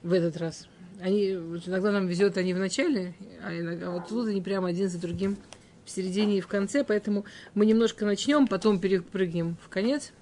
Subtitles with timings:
[0.04, 0.68] в этот раз.
[1.00, 3.14] Они, иногда нам везет они в начале,
[3.44, 5.38] а, иногда, вот тут они прямо один за другим
[5.84, 10.14] в середине и в конце, поэтому мы немножко начнем, потом перепрыгнем в конец,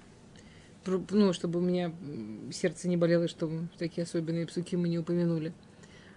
[0.86, 1.92] ну, чтобы у меня
[2.52, 5.52] сердце не болело, чтобы такие особенные псуки мы не упомянули.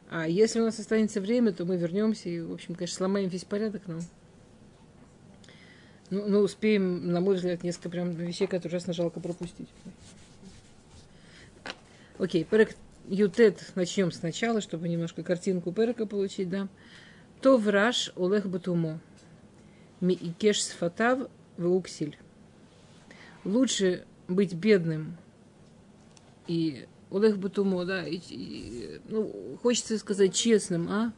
[0.09, 3.45] А если у нас останется время, то мы вернемся и, в общем, конечно, сломаем весь
[3.45, 3.99] порядок, но
[6.09, 9.67] ну, ну, успеем, на мой взгляд, несколько прям вещей, которые ужасно жалко пропустить.
[12.17, 16.67] Окей, проект Ютет начнем сначала, чтобы немножко картинку Перека получить, да.
[17.41, 18.99] То враж Олег Батумо.
[20.01, 22.17] Ми икеш сфатав веуксиль.
[23.45, 25.17] Лучше быть бедным
[26.47, 31.13] и Олег Батумо, да, и, и, ну, хочется сказать честным, а?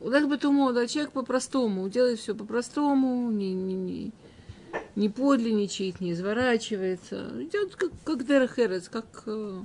[0.00, 4.12] Олег Батумо, да, человек по-простому, делает все по-простому, не, не, не,
[4.96, 9.62] не подлинничает, не изворачивается, идет как, как Дерехерец, как э,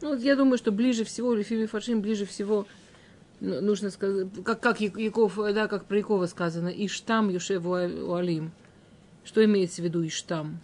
[0.00, 2.66] ну, я думаю, что ближе всего, Лефими Фашим, ближе всего
[3.40, 8.52] ну, нужно сказать, как, как Яков, да, как про Якова сказано, Иштам Юшев Уалим.
[9.24, 10.60] Что имеется в виду Иштам?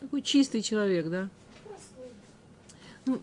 [0.00, 1.28] Такой чистый человек, да?
[3.04, 3.20] Ну,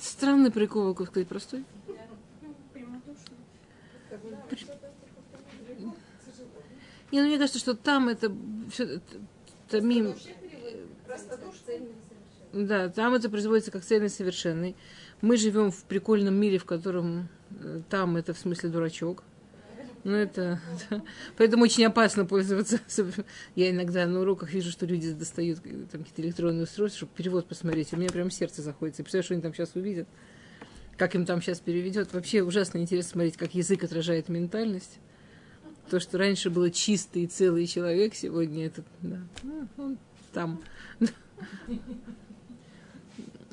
[0.00, 1.64] странный про Якова, как сказать, простой.
[7.10, 8.32] Не, ну мне кажется, что там это
[8.70, 9.02] все это,
[9.68, 10.14] это мим.
[12.52, 14.76] Да, там это производится как цельный совершенный.
[15.22, 19.24] Мы живем в прикольном мире, в котором э, там это в смысле дурачок.
[20.04, 20.60] Ну, это...
[21.38, 22.80] Поэтому очень опасно пользоваться.
[23.54, 27.46] Я иногда на уроках вижу, что люди достают э, там какие-то электронные устройства, чтобы перевод
[27.46, 27.92] посмотреть.
[27.92, 28.98] У меня прям сердце заходит.
[28.98, 30.08] И представляешь, что они там сейчас увидят.
[30.98, 32.12] Как им там сейчас переведет.
[32.12, 34.98] Вообще ужасно интересно смотреть, как язык отражает ментальность.
[35.88, 39.98] То, что раньше было чистый и целый человек, сегодня этот, да, ну, он
[40.32, 40.62] там.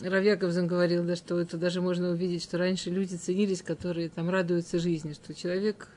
[0.02, 4.80] Равьяковзен говорил, да, что это даже можно увидеть, что раньше люди ценились, которые там радуются
[4.80, 5.90] жизни, что человек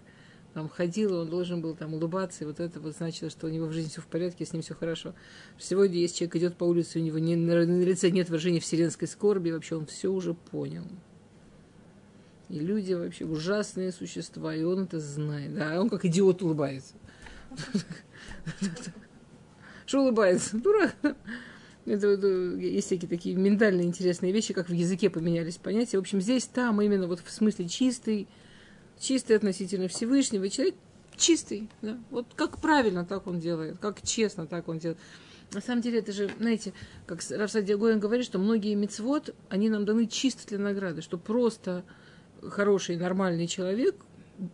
[0.55, 3.67] там ходил, он должен был там улыбаться, и вот это вот значило, что у него
[3.67, 5.15] в жизни все в порядке, с ним все хорошо.
[5.59, 9.09] Сегодня, если человек идет по улице, у него не, на, на лице нет выражения вселенской
[9.09, 10.85] скорби, вообще он все уже понял.
[12.49, 15.55] И люди вообще ужасные существа, и он это знает.
[15.55, 16.95] Да, он как идиот улыбается.
[19.87, 20.59] Что улыбается?
[20.59, 20.95] Дурак.
[21.85, 25.97] Это, это, есть всякие такие ментальные интересные вещи, как в языке поменялись понятия.
[25.97, 28.29] В общем, здесь, там именно вот в смысле чистый,
[29.01, 30.49] чистый относительно Всевышнего.
[30.49, 30.77] Человек
[31.17, 31.99] чистый, да.
[32.11, 34.99] Вот как правильно так он делает, как честно так он делает.
[35.53, 36.73] На самом деле, это же, знаете,
[37.05, 41.85] как Рафсадия Гоин говорит, что многие мецвод, они нам даны чисто для награды, что просто
[42.43, 43.97] хороший, нормальный человек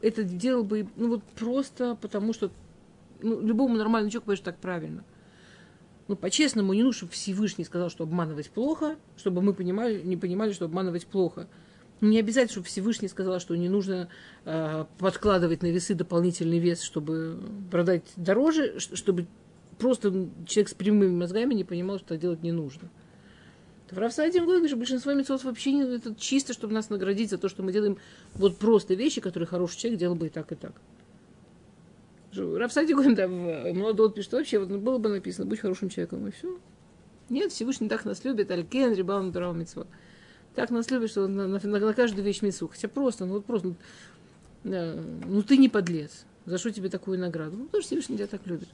[0.02, 2.50] это делал бы, ну вот просто потому, что
[3.22, 5.04] ну, любому нормальному человеку, конечно, так правильно–
[6.08, 10.52] ну, по-честному, не нужно, чтобы Всевышний сказал, что обманывать плохо, чтобы мы понимали, не понимали,
[10.52, 11.48] что обманывать плохо.
[12.00, 14.08] Не обязательно, чтобы Всевышний сказал, что не нужно
[14.44, 17.38] э, подкладывать на весы дополнительный вес, чтобы
[17.70, 19.26] продать дороже, чтобы
[19.78, 22.88] просто человек с прямыми мозгами не понимал, что делать не нужно.
[23.90, 27.48] В Равсадим говорит, что большинство мецов вообще не, это чисто, чтобы нас наградить за то,
[27.48, 27.98] что мы делаем
[28.34, 30.74] вот просто вещи, которые хороший человек делал бы и так, и так.
[32.32, 36.30] Рафсади Гуин, да, в Молодот пишет, вообще вот было бы написано, будь хорошим человеком, и
[36.30, 36.58] все.
[37.30, 39.86] Нет, Всевышний так нас любит, Алькен, Рибаун, Дурау, Митцвот.
[40.54, 42.66] Так нас любит, что на, на, на, на каждую вещь митцву.
[42.66, 43.74] Хотя просто, ну вот просто,
[44.64, 46.24] да, ну ты не подлец.
[46.46, 47.56] За что тебе такую награду?
[47.56, 48.68] Ну, потому что Всевышний тебя так любит.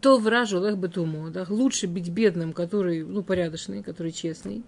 [0.00, 4.64] То вражу лех бетуму, да, лучше быть бедным, который, ну, порядочный, который честный.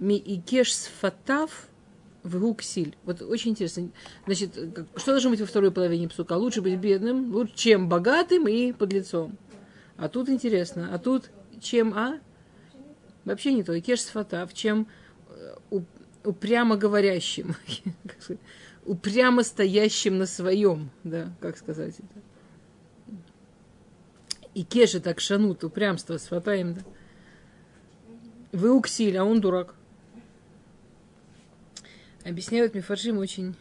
[0.00, 1.68] Ми и кеш сфатав,
[2.26, 2.96] в гуксиль.
[3.04, 3.88] Вот очень интересно.
[4.26, 4.52] Значит,
[4.96, 6.34] что должно быть во второй половине псука?
[6.34, 9.38] Лучше быть бедным, лучше, чем богатым и подлецом.
[9.96, 10.90] А тут интересно.
[10.92, 11.30] А тут
[11.60, 12.20] чем, а?
[13.24, 13.72] Вообще не то.
[13.72, 14.88] И кеш сфатав, чем
[15.28, 15.80] э,
[16.24, 17.56] упрямо говорящим.
[18.84, 20.90] упрямо стоящим на своем.
[21.04, 22.22] Да, как сказать это?
[24.54, 26.80] И кеша так шанут, упрямство, сватаем, да.
[28.52, 29.74] Вы уксиль, а он дурак.
[32.26, 33.54] Объясняют Мифаршим очень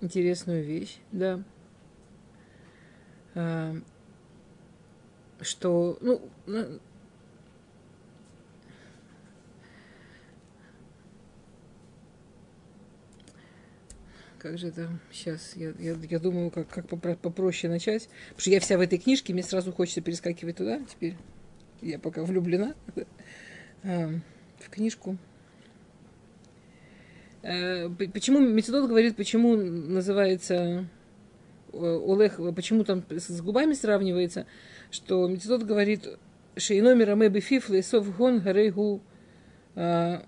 [0.00, 1.44] интересную вещь, да.
[3.36, 3.76] А,
[5.40, 6.20] что, ну,
[14.40, 18.58] как же это сейчас, я, я, я думаю, как, как попроще начать, потому что я
[18.58, 21.16] вся в этой книжке, мне сразу хочется перескакивать туда, теперь
[21.80, 22.74] я пока влюблена
[23.84, 24.10] а,
[24.58, 25.16] в книжку.
[27.42, 30.86] А, почему Методот говорит, почему называется
[31.72, 34.46] э, Олег, почему там с губами сравнивается,
[34.90, 36.08] что Методот говорит,
[36.56, 39.00] Шейномер Амеби Фифлы Сов Гон Гарейгу
[39.74, 40.24] а,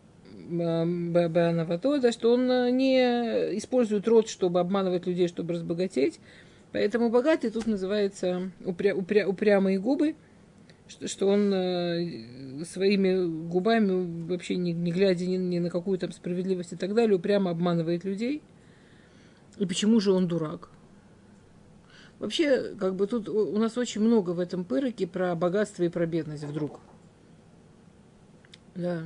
[0.48, 2.98] Банавато, что он э, не
[3.58, 6.18] использует рот, чтобы обманывать людей, чтобы разбогатеть.
[6.72, 10.16] Поэтому богатый тут называется упря, упря, упрямые губы,
[10.86, 16.12] что, что он э, своими губами, вообще не, не глядя ни, ни на какую там
[16.12, 18.42] справедливость и так далее, упрямо обманывает людей.
[19.58, 20.70] И почему же он дурак?
[22.18, 26.06] Вообще, как бы тут у нас очень много в этом пыроке про богатство и про
[26.06, 26.80] бедность вдруг.
[28.74, 29.04] Да.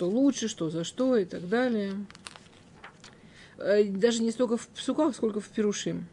[0.00, 1.92] что лучше, что за что и так далее.
[3.60, 6.06] Э, даже не столько в псуках, сколько в пирушим.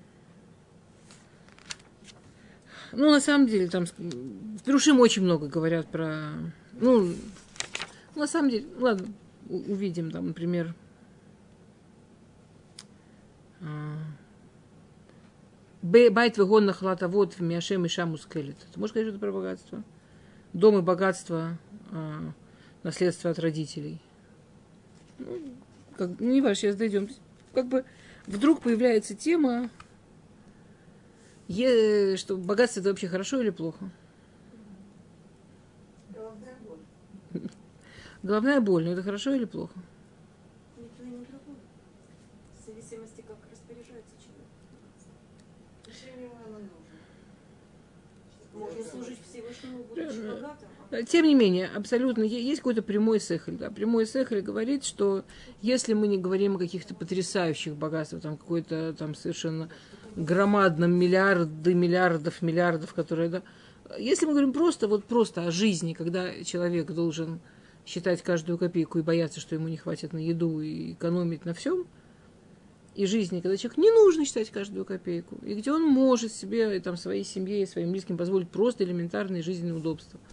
[2.91, 6.33] Ну, на самом деле, там в пирушим очень много говорят про...
[6.73, 7.13] Ну,
[8.15, 9.07] на самом деле, ладно,
[9.49, 10.73] увидим там, например,
[13.61, 13.95] а,
[15.81, 16.75] Байт вегон на
[17.07, 18.57] вот в Миашем и Шаму скелет.
[18.73, 19.83] Ты можешь сказать что-то про богатство?
[20.53, 21.57] Дом и богатство
[21.91, 22.33] а,
[22.83, 24.01] наследство от родителей.
[25.19, 25.41] Ну,
[25.97, 27.09] как, ну не важно, сейчас дойдем.
[27.57, 27.85] Как бы
[28.27, 29.71] вдруг появляется тема,
[31.47, 33.89] что богатство это вообще хорошо или плохо?
[36.13, 37.49] Головная боль.
[38.21, 39.73] Головная боль, но это хорошо или плохо?
[40.77, 41.57] Ни то и ни другое.
[42.61, 44.45] В зависимости, как распоряжается человек.
[45.87, 46.69] Решение оно нужно.
[48.53, 50.66] Можно служить Всевышнему, будучи богатым.
[51.07, 53.57] Тем не менее, абсолютно есть какой-то прямой сехель.
[53.57, 53.69] Да?
[53.69, 55.25] Прямой сехель говорит, что
[55.61, 59.69] если мы не говорим о каких-то потрясающих богатствах, там какой-то там совершенно
[60.15, 63.41] громадном миллиарды, миллиардов, миллиардов, которые, да,
[63.97, 67.39] если мы говорим просто, вот просто о жизни, когда человек должен
[67.85, 71.85] считать каждую копейку и бояться, что ему не хватит на еду и экономить на всем,
[72.95, 76.79] и жизни, когда человек не нужно считать каждую копейку, и где он может себе, и
[76.79, 80.17] там, своей семье и своим близким позволить просто элементарные жизненные удобства–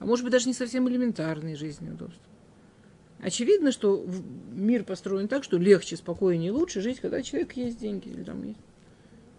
[0.00, 2.24] а может быть даже не совсем элементарные жизненные удобства.
[3.20, 4.04] Очевидно, что
[4.50, 8.58] мир построен так, что легче, спокойнее, лучше жить, когда человек есть деньги или там есть.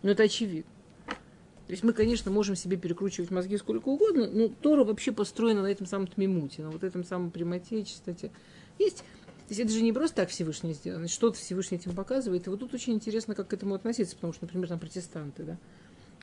[0.04, 0.72] Но это очевидно.
[1.08, 5.68] То есть мы, конечно, можем себе перекручивать мозги сколько угодно, но Тора вообще построена на
[5.68, 8.32] этом самом тмимуте, на вот этом самом прямоте, чистоте.
[8.78, 9.04] Есть
[9.52, 12.48] то есть это же не просто так Всевышний сделано, что-то Всевышний этим показывает.
[12.48, 15.58] И вот тут очень интересно, как к этому относиться, потому что, например, там протестанты, да,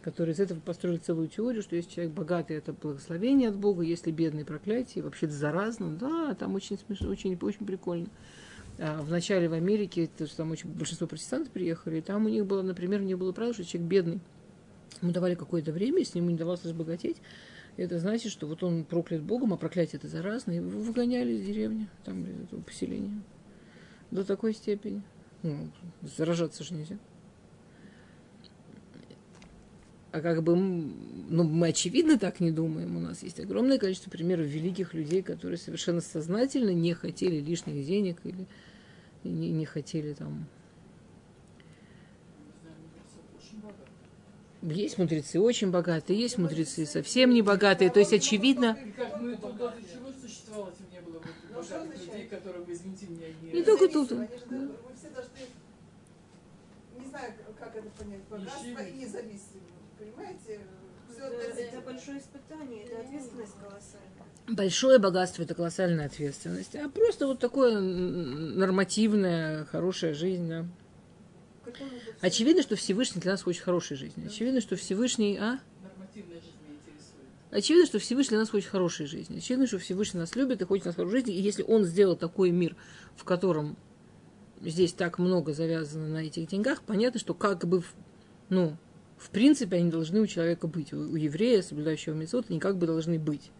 [0.08, 4.10] которые из этого построили целую теорию, что если человек богатый, это благословение от Бога, если
[4.10, 5.90] бедный проклятие, вообще это заразно.
[5.96, 8.08] Да, там очень смешно, очень, очень прикольно.
[8.78, 12.30] А в начале в Америке, то, что там очень большинство протестантов приехали, и там у
[12.30, 14.20] них было, например, у них было правило, что человек бедный,
[15.02, 17.18] ему давали какое-то время, если ему не давалось разбогатеть,
[17.76, 21.44] это значит, что вот он проклят Богом, а проклятие это заразно, и его выгоняли из
[21.44, 23.20] деревни, там, из этого поселения.
[24.10, 25.02] До такой степени.
[25.42, 26.96] Ну, заражаться же нельзя
[30.10, 32.96] а как бы, ну, мы очевидно так не думаем.
[32.96, 38.18] У нас есть огромное количество примеров великих людей, которые совершенно сознательно не хотели лишних денег
[38.24, 38.46] или
[39.24, 40.46] не, не хотели там...
[44.62, 47.90] Есть мудрецы очень богатые, есть мудрецы совсем не богатые.
[47.90, 48.76] То есть, очевидно...
[53.52, 54.10] Не только тут.
[54.10, 54.18] Не
[57.08, 58.22] знаю, как это понять.
[58.88, 59.67] И независимость.
[59.98, 60.60] Понимаете?
[61.16, 64.08] Это, это большое испытание, это ответственность колоссальная.
[64.46, 66.74] Большое богатство– это колоссальная ответственность.
[66.76, 70.66] А просто вот такое нормативная, хорошая жизнь, да.
[72.20, 74.26] Очевидно, что Всевышний для нас хочет хорошей жизни.
[74.26, 75.60] Очевидно, что Всевышний, а?
[77.50, 79.38] Очевидно, что Всевышний для нас хочет хорошей жизни.
[79.38, 81.34] Очевидно, что Всевышний нас любит и хочет нас хорошей жизни.
[81.34, 82.76] И если он сделал такой мир,
[83.16, 83.76] в котором
[84.60, 87.82] здесь так много завязано на этих деньгах, понятно, что как бы,
[88.48, 88.76] ну,
[89.18, 90.92] в принципе, они должны у человека быть.
[90.92, 93.50] У, еврея, соблюдающего мецод, они как бы должны быть.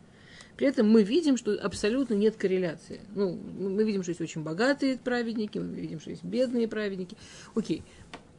[0.57, 3.01] При этом мы видим, что абсолютно нет корреляции.
[3.15, 7.17] Ну, мы видим, что есть очень богатые праведники, мы видим, что есть бедные праведники.
[7.55, 7.85] Окей.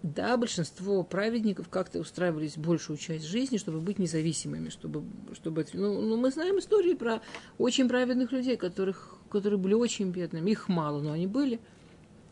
[0.02, 6.16] Да, большинство праведников как-то устраивались большую часть жизни, чтобы быть независимыми, чтобы, чтобы ну, ну,
[6.16, 7.22] мы знаем истории про
[7.58, 10.52] очень праведных людей, которых, которые были очень бедными.
[10.52, 11.60] Их мало, но они были.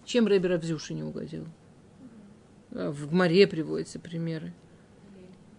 [0.06, 1.46] Чем Рэбер Абзюши не угодил?
[2.72, 4.54] В Гмаре приводятся примеры.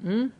[0.02, 0.32] М?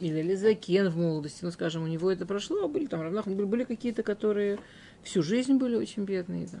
[0.00, 3.46] или Лизакен в молодости, ну, скажем, у него это прошло, а были там равнах, были,
[3.46, 4.58] были какие-то, которые
[5.02, 6.60] всю жизнь были очень бедные там.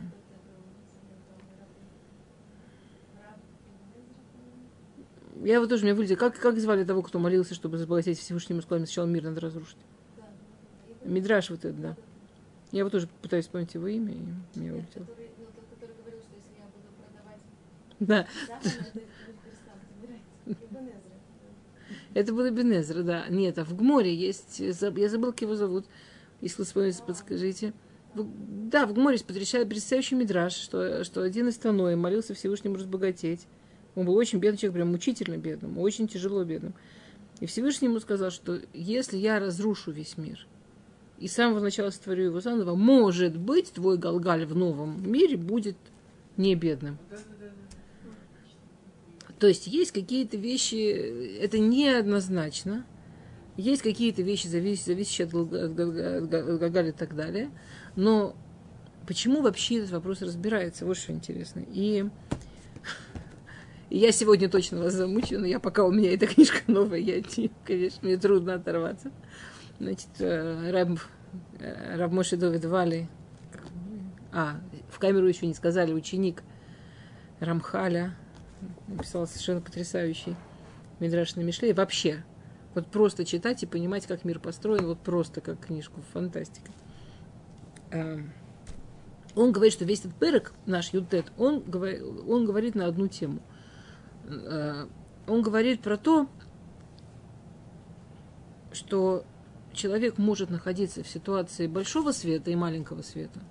[5.44, 6.16] Я вот тоже меня вылетел.
[6.16, 9.76] Как, как звали того, кто молился, чтобы забогатеть Всевышнему сказал, сначала мир надо разрушить?
[11.04, 11.96] Мидраш вот этот, да.
[12.72, 15.06] Я вот тоже пытаюсь вспомнить его имя, и меня вылетело.
[18.00, 18.26] Да.
[22.14, 23.26] Это был Бенезра, да.
[23.28, 25.84] Нет, а в Гморе есть, я забыл, как его зовут.
[26.40, 27.72] Если вспомните, подскажите.
[28.14, 33.46] Да, в Гморе есть потрясающий мидраж, что, что один из Таноя молился Всевышнему разбогатеть.
[33.96, 36.74] Он был очень бедный человек, прям мучительно бедным, очень тяжело бедным.
[37.40, 40.46] И Всевышний ему сказал, что если я разрушу весь мир
[41.18, 45.76] и с самого начала сотворю его заново, может быть, твой Галгаль в новом мире будет
[46.36, 46.98] не бедным.
[49.44, 50.76] То есть есть какие-то вещи,
[51.38, 52.86] это неоднозначно,
[53.58, 57.50] есть какие-то вещи, зависящие от, от, Гагаля и так далее,
[57.94, 58.34] но
[59.06, 61.62] почему вообще этот вопрос разбирается, вот что интересно.
[61.74, 62.06] И,
[63.90, 67.22] я сегодня точно вас замучу, но я пока у меня эта книжка новая, я,
[67.66, 69.12] конечно, мне трудно оторваться.
[69.78, 70.98] Значит, э, Раб,
[71.60, 73.08] э, Раб Моши Довид Вали,
[74.32, 74.58] а,
[74.88, 76.42] в камеру еще не сказали, ученик
[77.40, 78.14] Рамхаля,
[78.88, 80.36] написал совершенно потрясающий
[81.00, 81.70] Мидраш на Мишле.
[81.70, 82.24] И вообще,
[82.74, 86.72] вот просто читать и понимать, как мир построен, вот просто как книжку, фантастика.
[87.90, 88.32] Эм,
[89.34, 91.64] он говорит, что весь этот перек, наш Ютет, он,
[92.28, 93.40] он говорит на одну тему.
[94.24, 94.86] Э,
[95.26, 96.28] он говорит про то,
[98.72, 99.24] что
[99.72, 103.40] человек может находиться в ситуации большого света и маленького света–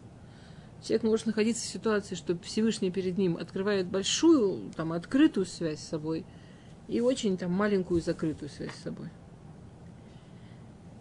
[0.84, 5.88] человек может находиться в ситуации, что Всевышний перед ним открывает большую, там, открытую связь с
[5.88, 6.26] собой
[6.88, 9.10] и очень там маленькую закрытую связь с собой.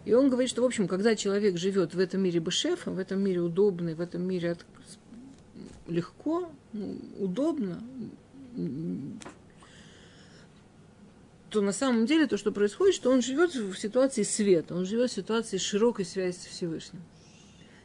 [0.05, 3.21] И он говорит, что, в общем, когда человек живет в этом мире бешефа, в этом
[3.21, 4.65] мире удобный, в этом мире от...
[5.87, 7.81] легко, ну, удобно,
[11.49, 15.11] то на самом деле то, что происходит, что он живет в ситуации света, он живет
[15.11, 17.01] в ситуации широкой связи с Всевышним.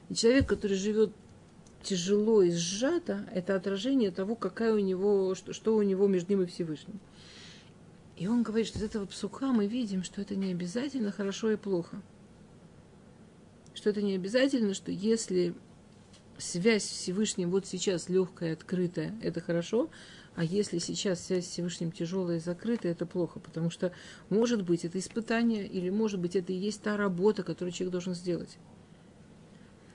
[0.09, 1.13] И человек, который живет
[1.83, 6.43] тяжело и сжато, это отражение того, какая у него, что, что у него между ним
[6.43, 7.01] и Всевышним.
[8.17, 11.57] И он говорит, что из этого псука мы видим, что это не обязательно хорошо и
[11.57, 12.03] плохо.
[13.75, 15.55] Что это не обязательно, что если
[16.37, 19.89] связь с Всевышним вот сейчас легкая, открытая, это хорошо,
[20.35, 23.93] а если сейчас связь с Всевышним тяжелая и закрытая, это плохо, потому что,
[24.31, 28.15] может быть, это испытание, или, может быть, это и есть та работа, которую человек должен
[28.15, 28.59] сделать.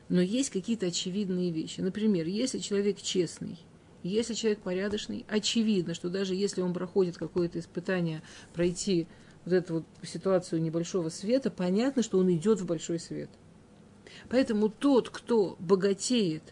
[0.09, 1.81] Но есть какие-то очевидные вещи.
[1.81, 3.57] Например, если человек честный,
[4.03, 8.21] если человек порядочный, очевидно, что даже если он проходит какое-то испытание,
[8.53, 9.07] пройти
[9.45, 13.29] вот эту вот ситуацию небольшого света, понятно, что он идет в большой свет.
[14.29, 16.43] Поэтому тот, кто богатеет,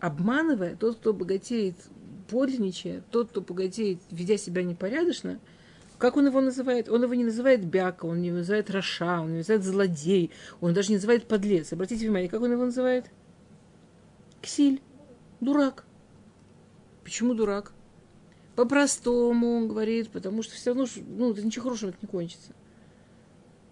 [0.00, 1.76] обманывая, тот, кто богатеет
[2.28, 5.40] подлинничая, тот, кто богатеет, ведя себя непорядочно–
[6.00, 6.88] как он его называет?
[6.88, 10.30] Он его не называет бяка, он не называет раша, он не называет злодей,
[10.62, 11.74] он даже не называет подлец.
[11.74, 13.04] Обратите внимание, как он его называет?
[14.40, 14.80] Ксиль,
[15.40, 15.84] дурак.
[17.04, 17.74] Почему дурак?
[18.56, 22.52] По-простому он говорит, потому что все равно, ну, это ничего хорошего это не кончится.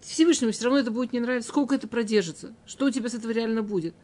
[0.03, 1.49] Всевышнему все равно это будет не нравиться.
[1.49, 2.55] Сколько это продержится?
[2.67, 3.95] Что у тебя с этого реально будет?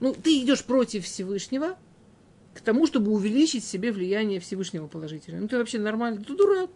[0.00, 1.76] Ну, ты идешь против Всевышнего
[2.54, 5.42] к тому, чтобы увеличить себе влияние Всевышнего положительно.
[5.42, 6.70] Ну, ты вообще нормальный, ты дурак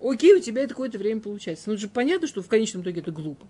[0.00, 1.70] окей, у тебя это какое-то время получается.
[1.70, 3.46] Ну, же понятно, что в конечном итоге это глупо.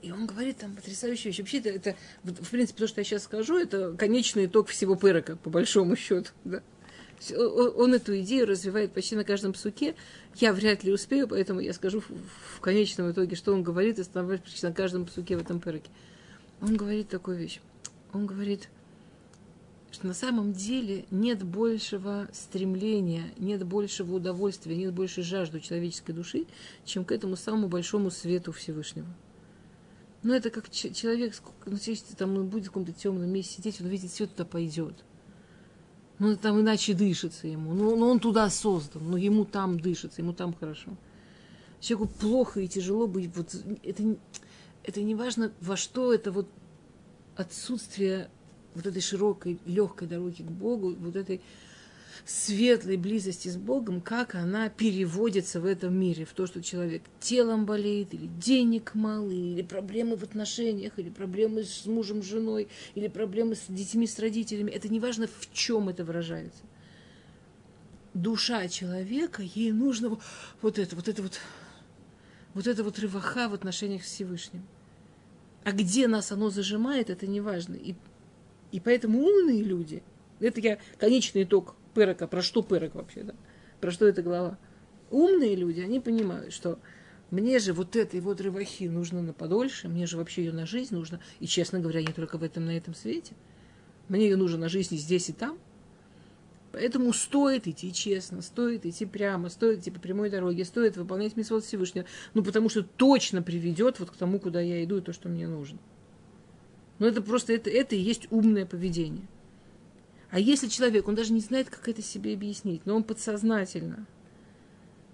[0.00, 1.40] И он говорит там потрясающую вещь.
[1.40, 5.36] Вообще, это, это, в принципе, то, что я сейчас скажу, это конечный итог всего пырока,
[5.36, 6.30] по большому счету.
[6.44, 6.62] Да.
[7.34, 9.96] Он эту идею развивает почти на каждом псуке.
[10.36, 14.64] Я вряд ли успею, поэтому я скажу в конечном итоге, что он говорит, останавливаясь почти
[14.64, 15.90] на каждом псуке в этом пыроке.
[16.60, 17.60] Он говорит такую вещь.
[18.12, 18.68] Он говорит,
[19.98, 26.46] что на самом деле нет большего стремления, нет большего удовольствия, нет большей жажды человеческой души,
[26.84, 29.08] чем к этому самому большому свету Всевышнего.
[30.22, 31.34] Но это как человек,
[31.66, 34.94] ну, если там он будет в каком-то темном месте сидеть, он видит, все туда пойдет.
[36.20, 37.74] Ну, там иначе дышится ему.
[37.74, 40.92] Ну, ну, он туда создан, но ему там дышится, ему там хорошо.
[41.80, 43.36] Человеку плохо и тяжело быть.
[43.36, 43.52] Вот
[43.82, 44.16] это,
[44.84, 46.48] это не важно, во что это вот
[47.34, 48.30] отсутствие
[48.78, 51.40] вот этой широкой, легкой дороги к Богу, вот этой
[52.24, 57.66] светлой близости с Богом, как она переводится в этом мире, в то, что человек телом
[57.66, 63.56] болеет, или денег мало, или проблемы в отношениях, или проблемы с мужем, женой, или проблемы
[63.56, 64.70] с детьми, с родителями.
[64.70, 66.62] Это не важно, в чем это выражается.
[68.14, 70.18] Душа человека, ей нужно
[70.62, 71.40] вот это, вот это вот,
[72.54, 74.62] вот это вот рываха в отношениях с Всевышним.
[75.64, 77.74] А где нас оно зажимает, это не важно.
[77.74, 77.94] И,
[78.72, 80.02] и поэтому умные люди,
[80.40, 83.34] это я конечный итог Пырок, а про что Пырок вообще, да?
[83.80, 84.58] Про что эта глава?
[85.10, 86.78] Умные люди, они понимают, что
[87.30, 90.94] мне же вот этой вот рывахи нужно на подольше, мне же вообще ее на жизнь
[90.94, 93.34] нужно, и, честно говоря, не только в этом, на этом свете.
[94.08, 95.58] Мне ее нужно на жизни здесь и там.
[96.72, 101.60] Поэтому стоит идти честно, стоит идти прямо, стоит идти по прямой дороге, стоит выполнять миссию
[101.60, 105.28] Всевышнего, ну, потому что точно приведет вот к тому, куда я иду, и то, что
[105.28, 105.78] мне нужно.
[106.98, 109.26] Но это просто, это, это и есть умное поведение.
[110.30, 114.06] А если человек, он даже не знает, как это себе объяснить, но он подсознательно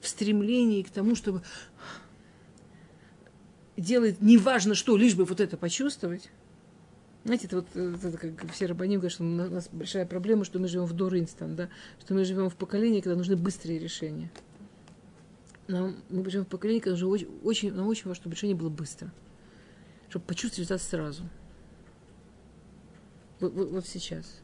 [0.01, 1.43] в стремлении к тому, чтобы
[3.77, 6.31] делает неважно что, лишь бы вот это почувствовать.
[7.25, 10.69] Знаете, это вот это как все рабаним говорят, что у нас большая проблема, что мы
[10.69, 11.69] живем в дор инстант, да,
[12.01, 14.31] что мы живем в поколении, когда нужны быстрые решения.
[15.67, 18.69] Нам, мы живем в поколении, когда уже очень, очень, нам очень важно, чтобы решение было
[18.69, 19.11] быстро.
[20.11, 21.23] Чтобы почувствовать результат сразу.
[23.41, 24.41] Вот, вот, вот сейчас.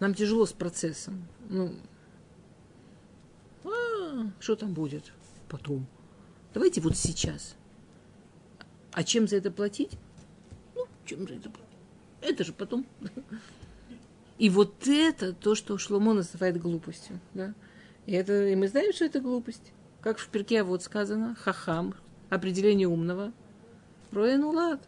[0.00, 1.26] Нам тяжело с процессом.
[1.48, 1.74] Ну,
[3.64, 5.12] а, что там будет
[5.48, 5.86] потом?
[6.54, 7.54] Давайте вот сейчас.
[8.92, 9.92] А чем за это платить?
[10.74, 11.78] Ну, чем за это платить?
[12.20, 12.86] Это же потом.
[14.38, 17.20] И вот это то, что Шломо называет глупостью.
[17.34, 17.54] Да?
[18.06, 19.72] И, это, и мы знаем, что это глупость.
[20.00, 21.94] Как в перке вот сказано, хахам,
[22.28, 23.32] определение умного.
[24.10, 24.82] Роен улад.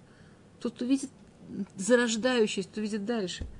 [0.60, 1.10] Тот, кто видит
[1.76, 3.46] зарождающесть, кто видит дальше–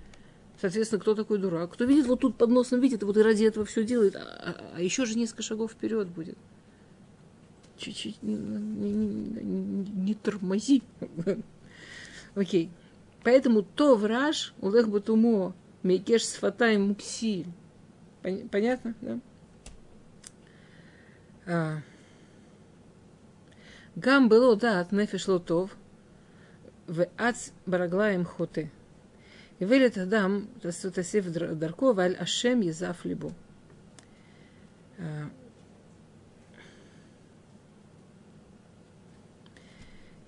[0.60, 1.72] Соответственно, кто такой дурак?
[1.72, 4.76] Кто видит вот тут под носом видит, вот и ради этого все делает, а, а,
[4.76, 6.38] а еще же несколько шагов вперед будет.
[7.76, 10.82] Чуть-чуть не, не, не, не тормози.
[12.34, 12.70] Окей.
[13.24, 17.46] Поэтому то враж, улех батумо, мекеш сфатай муксиль.
[18.22, 19.20] Понятно, да?
[21.46, 21.82] А.
[23.96, 25.76] Гам было да от нефиш лотов,
[26.86, 28.70] в ац бараглаем хоты.
[29.58, 33.32] И вылет Адам, Расутасев Дарко, Валь Ашем Езав Либу.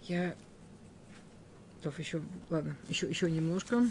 [0.03, 0.37] Я...
[1.83, 3.83] Тоф, еще, ладно, еще, еще немножко,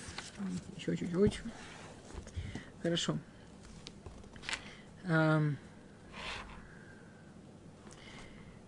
[0.77, 1.41] еще чуть-чуть.
[2.81, 3.17] Хорошо.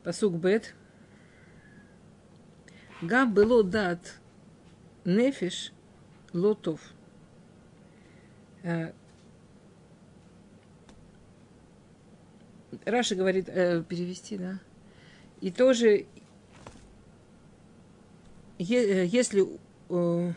[0.03, 0.75] Пасук Бет.
[3.01, 4.19] Габ было дат
[5.05, 5.71] нефиш–
[6.33, 6.79] лотов.
[8.63, 8.91] Э,
[12.85, 14.59] Раша говорит, э, перевести, да.
[15.41, 16.05] И тоже,
[18.59, 19.45] е, э, если
[19.89, 20.33] э,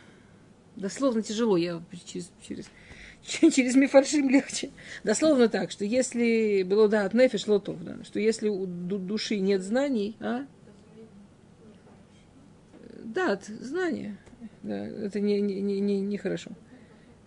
[0.77, 2.67] дословно тяжело, я через, через,
[3.23, 4.71] через мифаршим легче.
[5.05, 9.63] Дословно так, что если было да от нефиш лотов, да, что если у души нет
[9.63, 10.47] знаний, а?
[13.11, 14.17] Да, от знания.
[14.63, 16.53] Да, это не, не, не, не, не хорошо.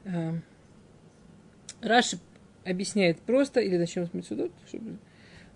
[0.06, 0.34] А,
[1.82, 2.20] Раши
[2.64, 4.98] объясняет просто, или начнем с Мецудот, чтобы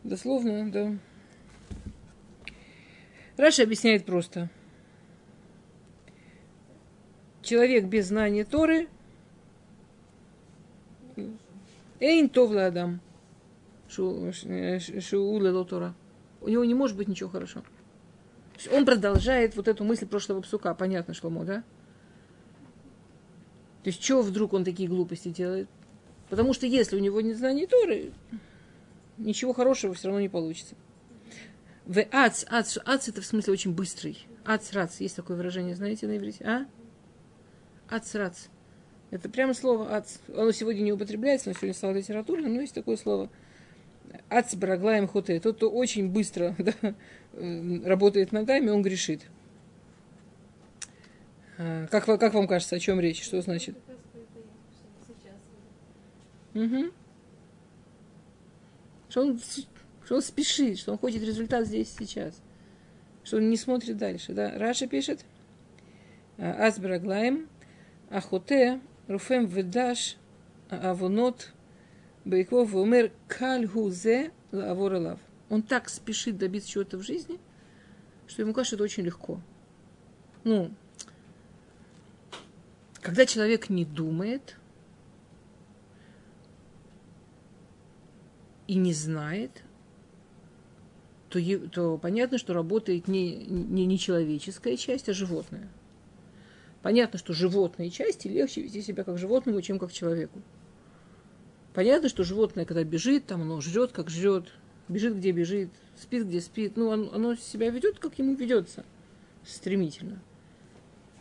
[0.04, 0.98] дословно, да.
[3.38, 4.50] Раши объясняет просто.
[7.42, 8.90] Человек без знания Торы
[12.02, 13.00] Эйн товла адам.
[13.88, 15.96] Шуула Тора.
[16.42, 17.64] У него не может быть ничего хорошего
[18.72, 20.74] он продолжает вот эту мысль прошлого псука.
[20.74, 21.64] Понятно, Шломо, да?
[23.84, 25.70] То есть, что вдруг он такие глупости делает?
[26.30, 28.12] Потому что если у него нет знаний Торы,
[29.18, 30.76] ничего хорошего все равно не получится.
[31.86, 34.28] В ац, ац, ац это в смысле очень быстрый.
[34.44, 36.44] Ац, рац, есть такое выражение, знаете, на иврите?
[36.44, 36.66] А?
[37.90, 38.48] Ац, рац.
[39.10, 40.18] Это прямо слово ац.
[40.36, 43.30] Оно сегодня не употребляется, но сегодня стало литературным, но есть такое слово.
[44.30, 45.40] Ац, бараглаем, хоте.
[45.40, 46.96] Тот, кто очень быстро да,
[47.84, 49.22] работает ногами, он грешит.
[51.58, 53.24] А, как, как вам кажется, о чем речь?
[53.24, 53.76] Что значит?
[56.54, 56.92] Угу.
[59.10, 59.40] Что он,
[60.06, 62.42] что он спешит, что он хочет результат здесь сейчас.
[63.24, 64.34] Что он не смотрит дальше.
[64.34, 64.58] Да?
[64.58, 65.26] Раши пишет.
[66.38, 67.48] אץ ברגליים
[68.10, 70.18] חוטא, רודף ודש
[70.70, 71.52] עוונות
[72.26, 75.20] בעקביו, אומר קל הוא זה, לעבור עליו.
[75.50, 77.40] Он так спешит добиться чего-то в жизни,
[78.28, 79.42] что ему кажется, это очень легко.
[80.44, 80.72] Ну,
[83.02, 84.58] когда человек не думает
[88.68, 89.64] и не знает,
[91.30, 95.70] то, то понятно, что работает не, не, не человеческая часть, а животное.
[96.82, 100.42] Понятно, что животные части легче вести себя как животному, чем как человеку.
[101.74, 104.52] Понятно, что животное, когда бежит, там оно жрет, как жрет,
[104.88, 106.78] бежит, где бежит, спит, где спит.
[106.78, 108.86] Ну, оно, оно себя ведет, как ему ведется,
[109.46, 110.20] стремительно.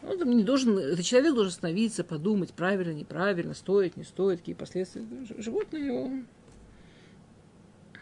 [0.02, 4.54] Он там не должен, этот человек должен остановиться, подумать, правильно, неправильно, стоит, не стоит, какие
[4.54, 5.04] последствия.
[5.38, 6.10] Животное его,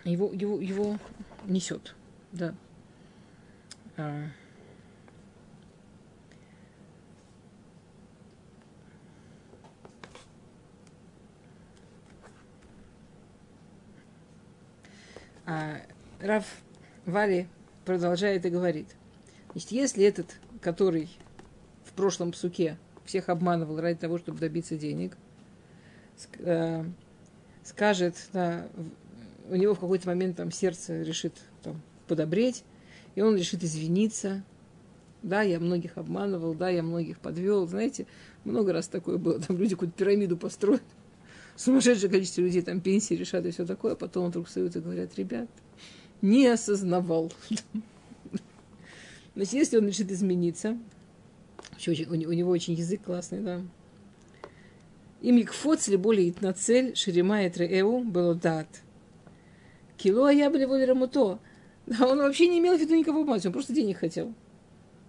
[0.04, 0.98] его, его, его
[1.46, 1.94] несет,
[2.32, 2.54] да.
[15.46, 15.80] А.
[16.20, 16.46] Раф
[17.06, 17.48] Вали
[17.84, 18.88] продолжает и говорит.
[19.52, 21.10] Значит, если этот, который
[21.84, 25.16] в прошлом псуке всех обманывал ради того, чтобы добиться денег,
[26.38, 26.84] э,
[27.62, 28.66] скажет, да,
[29.50, 32.64] у него в какой-то момент там сердце решит там, подобреть,
[33.14, 34.42] и он решит извиниться.
[35.22, 37.66] Да, я многих обманывал, да, я многих подвел.
[37.66, 38.06] Знаете,
[38.44, 39.40] много раз такое было.
[39.40, 40.82] Там люди какую-то пирамиду построят.
[41.56, 43.92] Сумасшедшее количество людей там пенсии решат и все такое.
[43.92, 45.48] А потом вдруг встают и говорят, ребят,
[46.20, 47.32] не осознавал.
[49.34, 50.78] Значит, если он решит измениться,
[51.86, 53.60] у него очень язык классный, да.
[55.22, 58.68] Им якфоц ли более на цель шерима и треэу было дат.
[59.96, 61.38] Кило а я были воли рамуто.
[61.86, 64.34] Да, он вообще не имел в виду никого обмануть, он просто денег хотел.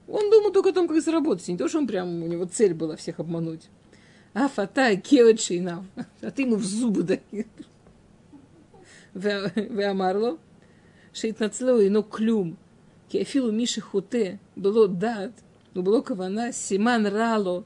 [0.08, 2.74] Он думал только о том, как заработать, не то, что он прям, у него цель
[2.74, 3.70] была всех обмануть.
[4.36, 5.86] Афата кевет шейнав.
[6.22, 7.46] А ты ему в зубы даешь.
[11.40, 12.58] на целую ино клюм.
[13.08, 14.40] Кефилу миши хуте.
[14.58, 15.32] Было дат.
[15.74, 16.52] Но было кавана.
[16.52, 17.64] Симан рало.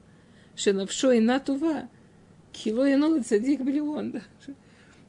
[0.56, 1.90] Шенавшо и натува.
[2.52, 4.22] Кило и нолы цадик блион.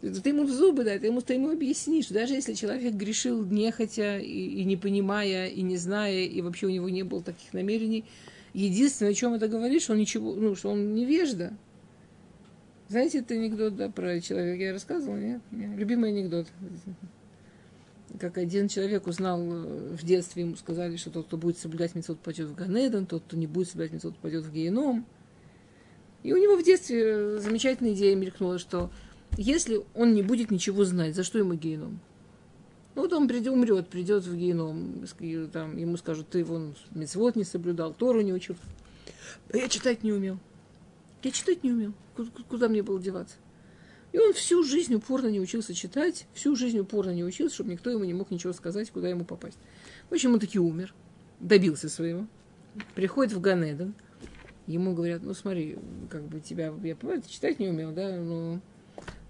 [0.00, 2.06] Ты ему в зубы дай, ты ему, ты ему объяснишь.
[2.06, 6.66] что Даже если человек грешил нехотя и, и не понимая, и не зная, и вообще
[6.66, 8.06] у него не было таких намерений,
[8.52, 11.52] единственное, о чем это говоришь, он ничего, ну, что он невежда.
[12.88, 15.40] Знаете, это анекдот, да, про человека я рассказывала, нет?
[15.52, 15.76] нет?
[15.76, 16.48] Любимый анекдот.
[18.18, 22.18] Как один человек узнал э, в детстве, ему сказали, что тот, кто будет соблюдать мецод,
[22.18, 25.06] пойдет в Ганедон, тот, кто не будет соблюдать мецод, пойдет в Геном.
[26.24, 28.90] И у него в детстве э, замечательная идея мелькнула, что
[29.36, 32.00] если он не будет ничего знать, за что ему геном?
[32.94, 35.06] Ну, вот он придет, умрет, придет в геном,
[35.52, 38.56] там, ему скажут, ты вон мецвод не соблюдал, Тору не учил.
[39.52, 40.38] А я читать не умел.
[41.22, 41.92] Я читать не умел.
[42.16, 43.36] Куда, куда мне было деваться?
[44.12, 47.90] И он всю жизнь упорно не учился читать, всю жизнь упорно не учился, чтобы никто
[47.90, 49.58] ему не мог ничего сказать, куда ему попасть.
[50.08, 50.92] В общем, он таки умер,
[51.38, 52.26] добился своего.
[52.96, 53.94] Приходит в Ганеден,
[54.66, 58.60] ему говорят, ну смотри, как бы тебя, я понимаю, ты читать не умел, да, но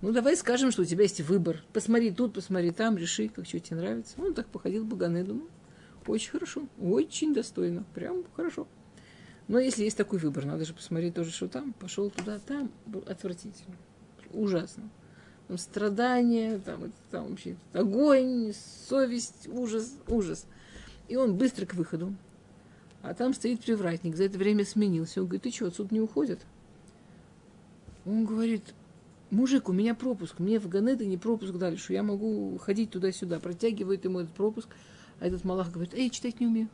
[0.03, 1.63] ну, давай скажем, что у тебя есть выбор.
[1.73, 4.15] Посмотри тут, посмотри там, реши, как что тебе нравится.
[4.19, 5.35] Он так походил по Ганеду.
[5.35, 5.49] Ну,
[6.07, 8.67] очень хорошо, очень достойно, прям хорошо.
[9.49, 11.75] Но если есть такой выбор, надо же посмотреть тоже, что там.
[11.75, 12.71] Пошел туда, там,
[13.07, 13.77] отвратительно,
[14.33, 14.89] ужасно.
[15.49, 18.55] Там страдания, там, там вообще огонь,
[18.89, 20.47] совесть, ужас, ужас.
[21.09, 22.15] И он быстро к выходу.
[23.03, 25.21] А там стоит привратник, за это время сменился.
[25.21, 26.39] Он говорит, ты что, отсюда не уходят?
[28.07, 28.63] Он говорит,
[29.31, 33.40] мужик, у меня пропуск, мне в Ганеды не пропуск дали, что я могу ходить туда-сюда.
[33.40, 34.69] Протягивает ему этот пропуск,
[35.21, 36.69] а этот Малах говорит, эй, читать не умею.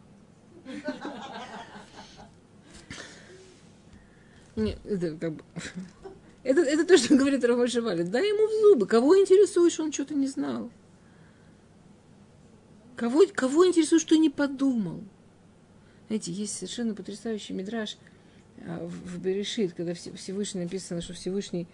[4.57, 5.45] Нет, это как бы...
[6.43, 8.05] Это, это то, что говорит Рамой Шавали.
[8.05, 8.87] Дай ему в зубы.
[8.87, 10.71] Кого интересует, что он что-то не знал?
[12.95, 15.03] Кого, кого интересует, что не подумал?
[16.07, 17.99] Знаете, есть совершенно потрясающий мидраж
[18.65, 21.67] а, в Берешит, когда Всевышний написано, что Всевышний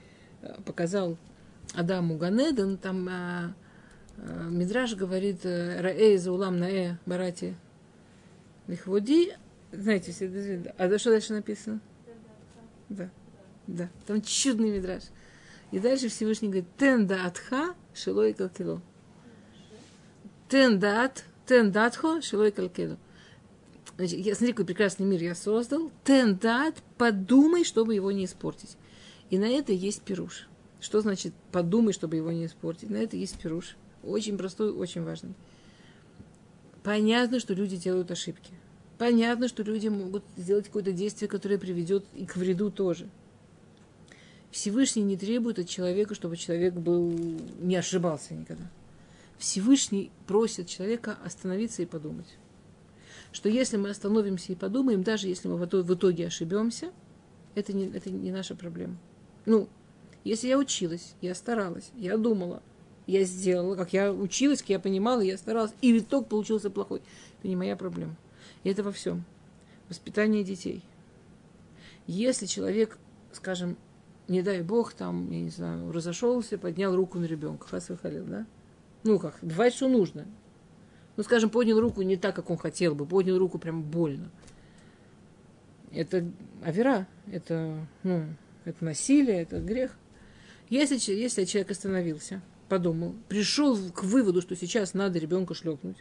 [0.64, 1.16] показал
[1.74, 3.54] Адаму Ганеден, там а,
[4.18, 7.54] а, Мидраж говорит э, Раэй за улам наэ барати
[8.66, 9.34] лихводи.
[9.72, 10.26] Знаете, все,
[10.76, 11.80] а что дальше написано?
[12.88, 13.10] Да,
[13.66, 13.88] да.
[14.06, 15.04] Там чудный Мидраж.
[15.70, 18.82] И дальше Всевышний говорит, тен даатха шилой калкило.
[20.48, 22.98] Тен даат, тен даатхо шилой калкило.
[23.96, 25.90] Значит, я, смотри, какой прекрасный мир я создал.
[26.04, 28.76] Тен дат, подумай, чтобы его не испортить.
[29.32, 30.46] И на это есть пируш.
[30.78, 32.90] Что значит подумай, чтобы его не испортить?
[32.90, 33.76] На это есть пируш.
[34.04, 35.32] Очень простой, очень важный.
[36.82, 38.52] Понятно, что люди делают ошибки.
[38.98, 43.08] Понятно, что люди могут сделать какое-то действие, которое приведет и к вреду тоже.
[44.50, 47.10] Всевышний не требует от человека, чтобы человек был,
[47.58, 48.70] не ошибался никогда.
[49.38, 52.28] Всевышний просит человека остановиться и подумать.
[53.32, 56.92] Что если мы остановимся и подумаем, даже если мы в итоге ошибемся,
[57.54, 58.98] это не, это не наша проблема.
[59.44, 59.68] Ну,
[60.24, 62.62] если я училась, я старалась, я думала,
[63.06, 67.02] я сделала, как я училась, как я понимала, я старалась, и итог получился плохой.
[67.38, 68.16] Это не моя проблема.
[68.62, 69.24] И это во всем.
[69.88, 70.82] Воспитание детей.
[72.06, 72.98] Если человек,
[73.32, 73.76] скажем,
[74.28, 78.46] не дай бог, там, я не знаю, разошелся, поднял руку на ребенка, хас халил, да?
[79.04, 80.26] Ну как, бывает, что нужно.
[81.16, 84.30] Ну, скажем, поднял руку не так, как он хотел бы, поднял руку прям больно.
[85.90, 86.24] Это
[86.64, 88.24] авера, это, ну,
[88.64, 89.96] это насилие, это грех.
[90.68, 95.98] Если, если человек остановился, подумал, пришел к выводу, что сейчас надо ребенка шлепнуть,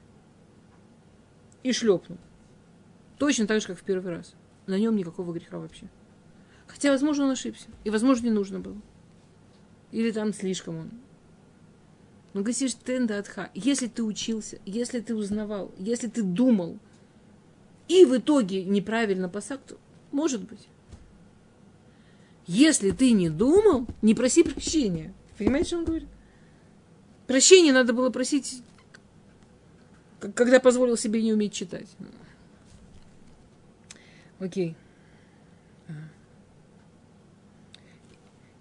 [1.63, 2.17] и шлепнул,
[3.17, 4.36] точно так же, как в первый раз,
[4.67, 5.88] на нем никакого греха вообще.
[6.67, 8.82] Хотя, возможно, он ошибся, и, возможно, не нужно было.
[9.91, 10.91] Или там слишком он.
[12.34, 13.52] Но говоришь, тенда атха.
[13.54, 16.80] Если ты учился, если ты узнавал, если ты думал,
[17.89, 19.60] и в итоге неправильно посак,
[20.12, 20.69] может быть.
[22.54, 25.14] Если ты не думал, не проси прощения.
[25.38, 26.10] Понимаете, что он говорит?
[27.26, 28.62] Прощение надо было просить,
[30.20, 31.88] когда позволил себе не уметь читать.
[34.40, 34.76] Окей.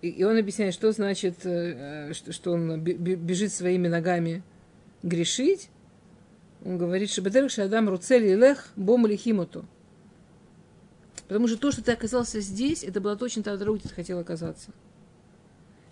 [0.03, 4.45] И он объясняет, что значит, э, что он бежит своими ногами
[5.03, 5.69] грешить.
[6.65, 9.67] Он говорит, что Шадам Руцели Лех Бом Лихимоту.
[11.31, 14.19] Потому что то, что ты оказался здесь, это было точно та дорога, где ты хотел
[14.19, 14.73] оказаться.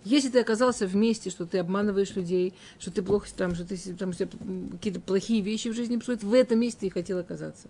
[0.03, 4.11] Если ты оказался вместе, что ты обманываешь людей, что ты плохо там, что ты там
[4.11, 7.69] какие-то плохие вещи в жизни происходят, в этом месте ты и хотел оказаться.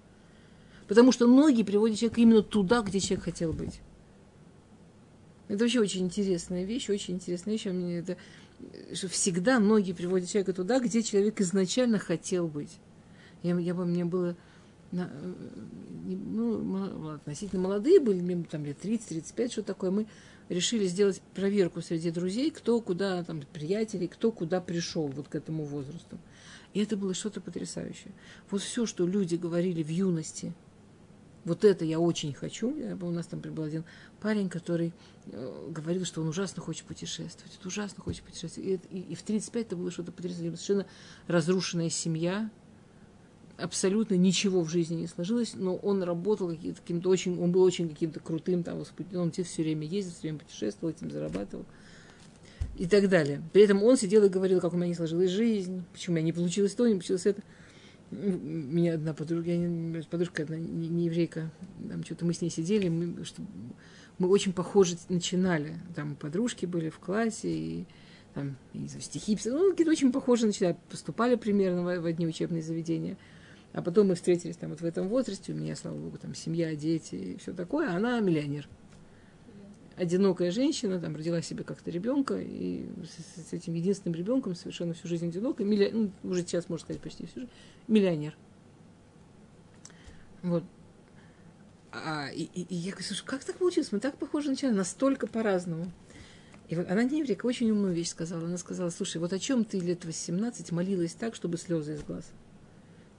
[0.88, 3.82] Потому что ноги приводят человека именно туда, где человек хотел быть.
[5.48, 7.66] Это вообще очень интересная вещь, очень интересная вещь.
[7.66, 8.18] Мне это,
[8.96, 12.80] что всегда ноги приводят человека туда, где человек изначально хотел быть.
[13.44, 14.36] Я, я мне было
[14.92, 15.12] на,
[16.06, 20.08] ну, относительно молодые были, там лет 30-35, что такое, мы
[20.50, 25.64] решили сделать проверку среди друзей, кто куда, там, приятелей, кто куда пришел вот к этому
[25.64, 26.18] возрасту.
[26.74, 28.14] И это было что-то потрясающее.
[28.50, 30.54] Вот все, что люди говорили в юности,
[31.46, 32.70] вот это я очень хочу.
[33.02, 33.86] У нас там был один
[34.20, 34.94] парень, который
[35.26, 37.56] э, говорил, что он ужасно хочет путешествовать.
[37.58, 38.84] Это ужасно хочет путешествовать.
[38.92, 40.56] И, и, и в 35 это было что-то потрясающее.
[40.58, 40.86] Совершенно
[41.28, 42.52] разрушенная семья,
[43.62, 48.20] абсолютно ничего в жизни не сложилось, но он работал каким-то очень, он был очень каким-то
[48.20, 51.66] крутым, там, он все время ездил, все время путешествовал, этим зарабатывал
[52.80, 53.42] и так далее.
[53.52, 56.26] При этом он сидел и говорил, как у меня не сложилась жизнь, почему у меня
[56.26, 57.42] не получилось то, не получилось это.
[58.10, 61.52] Меня одна подруга, я, подружка одна, не, не еврейка,
[61.90, 63.44] там что-то мы с ней сидели, мы, что,
[64.18, 65.76] мы очень похоже начинали.
[65.94, 67.86] Там подружки были в классе, и
[68.34, 72.26] там, не знаю, стихи писали, ну, какие-то очень похожие начинали, поступали примерно в, в одни
[72.26, 73.18] учебные заведения.
[73.74, 76.76] А потом мы встретились там вот в этом возрасте, у меня, слава богу, там семья,
[76.76, 78.68] дети и все такое, а она миллионер.
[79.96, 85.08] Одинокая женщина, там родила себе как-то ребенка, и с, с этим единственным ребенком совершенно всю
[85.08, 85.92] жизнь одинокая, милли...
[85.92, 87.52] ну, уже сейчас, можно сказать, почти всю жизнь,
[87.88, 88.36] миллионер.
[90.42, 90.64] Вот.
[91.92, 93.92] А, и, и, и я говорю, слушай, как так получилось?
[93.92, 95.92] Мы так похожи начали, настолько по-разному.
[96.70, 98.46] И вот она еврейка, очень умную вещь сказала.
[98.46, 102.32] Она сказала, слушай, вот о чем ты лет 18 молилась так, чтобы слезы из глаз?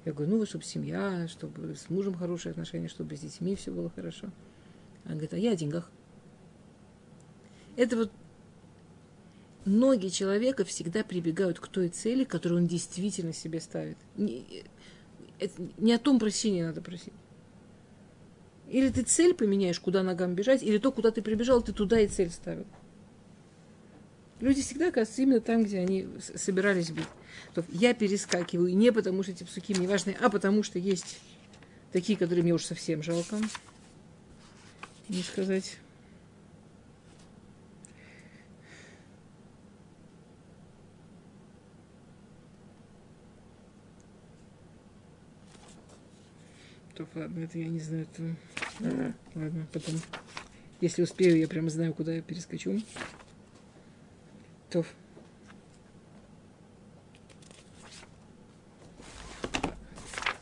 [0.05, 3.71] Я говорю, ну, вот, чтобы семья, чтобы с мужем хорошие отношения, чтобы с детьми все
[3.71, 4.31] было хорошо.
[5.05, 5.91] Она говорит, а я о деньгах.
[7.77, 8.13] Это вот
[9.65, 13.99] ноги человека всегда прибегают к той цели, которую он действительно себе ставит.
[14.17, 14.65] Не,
[15.39, 17.13] это, не о том прощении надо просить.
[18.69, 22.07] Или ты цель поменяешь, куда ногам бежать, или то, куда ты прибежал, ты туда и
[22.07, 22.67] цель ставил.
[24.41, 27.07] Люди всегда оказываются именно там, где они собирались быть.
[27.55, 31.21] То я перескакиваю не потому, что эти псуки мне важны, а потому что есть
[31.93, 33.37] такие, которые мне уж совсем жалко.
[35.09, 35.77] Не сказать.
[46.95, 48.07] То, ладно, это я не знаю.
[48.15, 49.15] Это...
[49.35, 49.97] Ладно, потом.
[50.81, 52.81] Если успею, я прямо знаю, куда я перескочу.
[54.71, 54.85] То.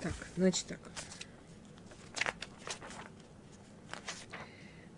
[0.03, 0.81] Так, значит так.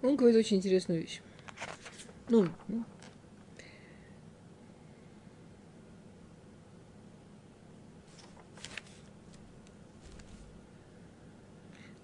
[0.03, 1.21] Он говорит очень интересную вещь.
[2.29, 2.85] Ну, ну.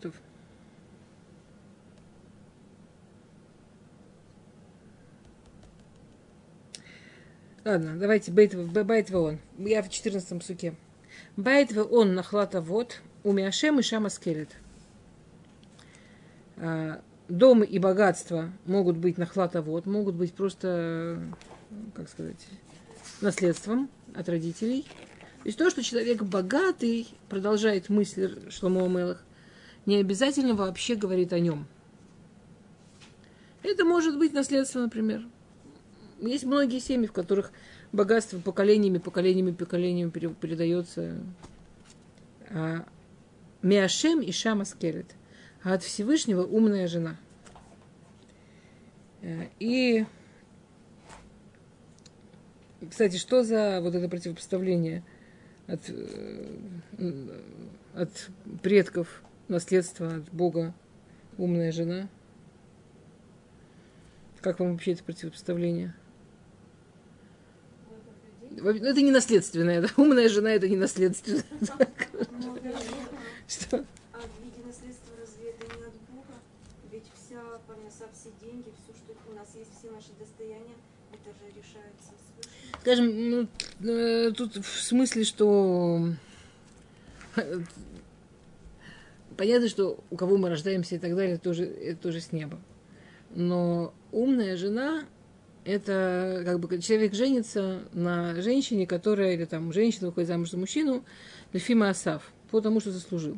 [0.00, 0.12] То.
[7.66, 9.40] Ладно, давайте бейт, байт он.
[9.58, 10.76] Я в 14 суке.
[11.36, 14.50] Байт он нахлата вот, у Миашем и Шама скелет.
[16.58, 21.20] А, дом и богатство могут быть нахлата вот, могут быть просто,
[21.92, 22.46] как сказать,
[23.20, 24.82] наследством от родителей.
[25.42, 29.24] То есть то, что человек богатый, продолжает мысль Шломо Мелах,
[29.86, 31.66] не обязательно вообще говорит о нем.
[33.64, 35.26] Это может быть наследство, например.
[36.20, 37.52] Есть многие семьи, в которых
[37.92, 41.18] богатство поколениями, поколениями, поколениями передается.
[42.50, 42.84] А,
[43.62, 45.14] Миашем и Шама Скелет.
[45.62, 47.16] А от Всевышнего умная жена.
[49.22, 50.06] Э, и,
[52.88, 55.02] кстати, что за вот это противопоставление
[55.66, 56.58] от, э,
[57.94, 58.30] от
[58.62, 60.72] предков, наследства от Бога,
[61.38, 62.08] умная жена?
[64.40, 65.92] Как вам вообще это противопоставление?
[68.56, 69.82] Ну, это не наследственное.
[69.82, 69.88] Да?
[69.96, 71.44] Умная жена это не наследственное.
[73.48, 73.84] Что?
[74.12, 76.34] А в виде наследства разве это не от Бога?
[76.90, 80.76] Ведь вся парноса, все деньги, все, что у нас есть, все наши достояния,
[81.12, 82.48] это же решается свыше.
[82.80, 83.48] Скажем, ну,
[83.88, 86.08] э, тут в смысле, что
[87.36, 87.60] э,
[89.36, 92.58] понятно, что у кого мы рождаемся и так далее, тоже, это тоже с неба.
[93.34, 95.04] Но умная жена
[95.66, 101.04] это как бы человек женится на женщине, которая, или там женщина выходит замуж за мужчину,
[101.52, 103.36] Лефима Асав, по тому, что заслужил.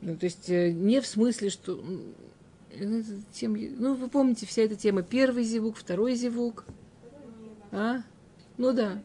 [0.00, 1.82] Ну, то есть э, не в смысле, что...
[3.32, 5.02] Тем, ну, вы помните, вся эта тема.
[5.02, 6.64] Первый зевук, второй зевук.
[7.70, 8.02] А?
[8.56, 9.02] Ну да.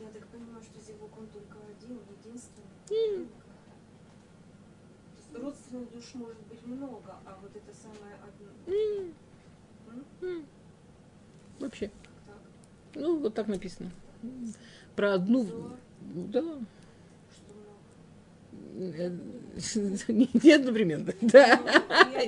[0.00, 3.28] Я так понимаю, что зевук он только один, единственный.
[5.34, 8.48] Родственных душ может быть много, а вот это самое одно.
[11.60, 11.90] Вообще.
[12.26, 12.36] Так.
[12.94, 13.90] Ну, вот так написано.
[14.96, 15.44] Про одну.
[15.44, 15.76] Зор.
[16.00, 16.58] Да.
[18.74, 19.10] Э,
[20.08, 21.12] Не одновременно.
[21.20, 21.60] Да.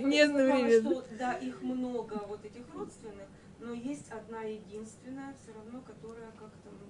[0.01, 1.03] Ну, Не одновременно.
[1.18, 3.27] Да, их много, вот этих родственных,
[3.61, 6.87] но есть одна единственная, все равно, которая как-то ну,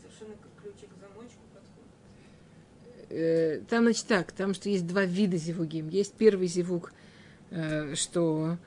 [0.00, 1.77] совершенно как ключик к замочку подходит.
[3.10, 5.88] Э, Там, значит, так, там что есть два вида зевугим.
[5.88, 6.92] Есть первый зевуг,
[7.50, 8.58] э, что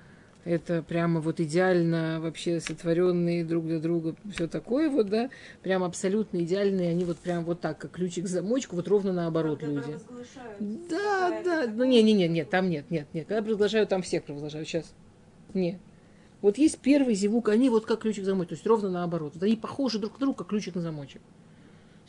[0.44, 5.30] это прямо вот идеально вообще сотворенные друг для друга, все такое вот, да,
[5.62, 9.60] прям абсолютно идеальные, они вот прям вот так, как ключик к замочку, вот ровно наоборот
[9.60, 10.00] Когда люди.
[10.90, 13.28] Да, да, ну не, не, не, нет, там нет, нет, нет.
[13.28, 14.66] Когда провозглашаю, там всех провозглашаю.
[14.66, 14.92] Сейчас.
[15.54, 15.80] Нет.
[16.42, 19.34] Вот есть первый зевук, они вот как ключик к замочку, то есть ровно наоборот.
[19.36, 21.22] Вот они похожи друг на друга, как ключик на замочек.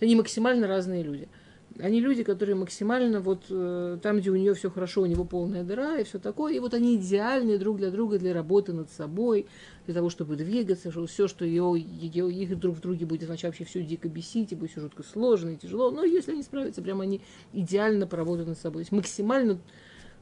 [0.01, 1.29] Они максимально разные люди.
[1.79, 5.65] Они люди, которые максимально вот э, там, где у нее все хорошо, у него полная
[5.65, 6.55] дыра и все такое.
[6.55, 9.47] И вот они идеальные друг для друга для работы над собой,
[9.87, 13.51] для того, чтобы двигаться, что все, что ее, ее, их друг в друге будет сначала
[13.51, 15.91] вообще все дико бесить, и будет все жутко сложно и тяжело.
[15.91, 17.21] Но если они справятся, прямо они
[17.53, 18.83] идеально поработают над собой.
[18.83, 19.59] То есть максимально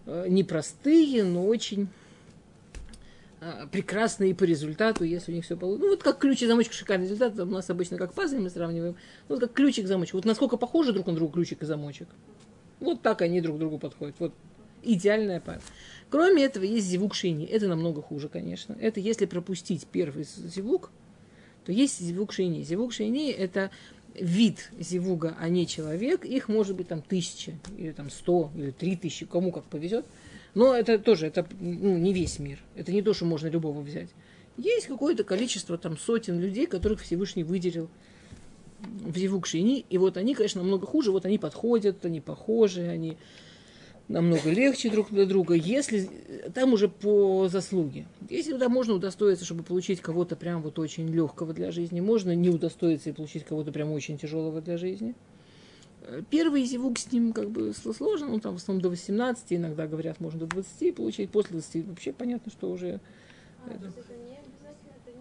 [0.06, 1.88] э, непростые, но очень
[3.40, 5.84] э, прекрасные по результату, если у них все получится.
[5.84, 8.96] Ну, вот как ключик замочек шикарный результат, у нас обычно как пазлы мы сравниваем.
[9.28, 10.14] Ну, вот как ключик замочек.
[10.14, 12.08] Вот насколько похожи друг на друга ключик и замочек.
[12.80, 14.16] Вот так они друг к другу подходят.
[14.18, 14.32] Вот
[14.82, 15.60] идеальная пара.
[16.08, 17.44] Кроме этого, есть зевук шейни.
[17.46, 18.76] Это намного хуже, конечно.
[18.80, 20.90] Это если пропустить первый зевук,
[21.64, 22.62] то есть зевук шейни.
[22.62, 23.70] Зевук шейни– это
[24.14, 26.24] вид зевуга, а не человек.
[26.24, 30.06] Их может быть там тысяча, или там сто, или три тысячи, кому как повезет.
[30.54, 32.58] Но это тоже, это ну, не весь мир.
[32.74, 34.10] Это не то, что можно любого взять.
[34.56, 37.88] Есть какое-то количество там сотен людей, которых Всевышний выделил
[38.80, 39.84] в шейни.
[39.88, 41.12] И вот они, конечно, намного хуже.
[41.12, 43.16] Вот они подходят, они похожи, они
[44.08, 46.10] намного легче друг для друга, если
[46.52, 48.06] там уже по заслуге.
[48.28, 52.50] Если да, можно удостоиться, чтобы получить кого-то прям вот очень легкого для жизни, можно не
[52.50, 55.14] удостоиться и получить кого-то прям очень тяжелого для жизни.
[56.02, 59.86] Э, Первый зевук с ним как бы сложно, ну там в основном до 18, иногда
[59.86, 63.00] говорят, можно до 20 получить, после 20 вообще понятно, что уже...
[63.64, 65.12] А, то есть это не обязательно, это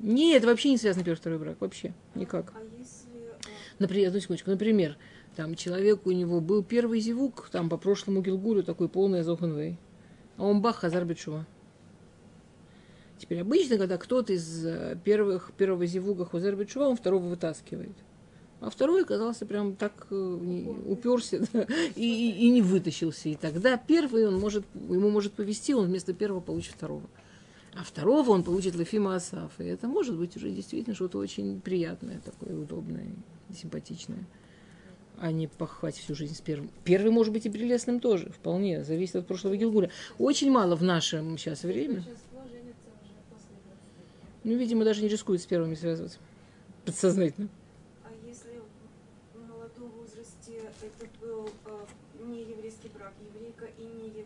[0.00, 0.14] не?
[0.14, 2.52] Нет, это вообще не связано первый второй брак, вообще никак.
[2.54, 3.08] А если...
[3.28, 3.48] а,
[3.78, 4.96] Например, одну секундочку, например,
[5.36, 9.78] там человек у него был первый зевук, там по прошлому Гилгулю такой полный Зоханвей,
[10.36, 11.46] а он бах, Хазар Бетшува.
[13.18, 17.94] Теперь обычно, когда кто-то из э, первых, первого зевуга Хазар Бетшува, он второго вытаскивает.
[18.60, 23.28] А второй оказался прям так э, уперся да, и, и- и не вытащился.
[23.28, 27.02] И тогда первый он может, ему может повести, он вместо первого получит второго.
[27.74, 29.52] А второго он получит Лефима Асаф.
[29.58, 33.06] И это может быть уже действительно что-то очень приятное, такое удобное,
[33.54, 34.24] симпатичное.
[35.18, 36.70] а не пахать всю жизнь с первым.
[36.84, 39.90] Первый может быть и прелестным тоже, вполне, зависит от прошлого Гилгуля.
[40.18, 41.96] Очень мало в нашем сейчас время.
[41.96, 44.44] Большинство женится уже после 20.
[44.44, 46.18] Ну, видимо, даже не рискует с первыми связываться.
[46.84, 47.48] Подсознательно.
[48.04, 48.60] А если
[49.34, 52.88] в молодом возрасте это был э, не еврейский
[53.64, 54.24] еврейка и не еврей,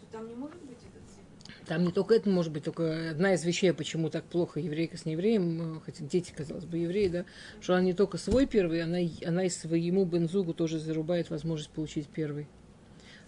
[0.00, 1.66] то там не может быть этот цвет?
[1.66, 5.04] Там не только это может быть, только одна из вещей, почему так плохо еврейка с
[5.04, 7.24] неевреем, э, хотя дети, казалось бы, евреи, да,
[7.60, 12.08] что она не только свой первый, она, она и своему бензугу тоже зарубает возможность получить
[12.08, 12.46] первый.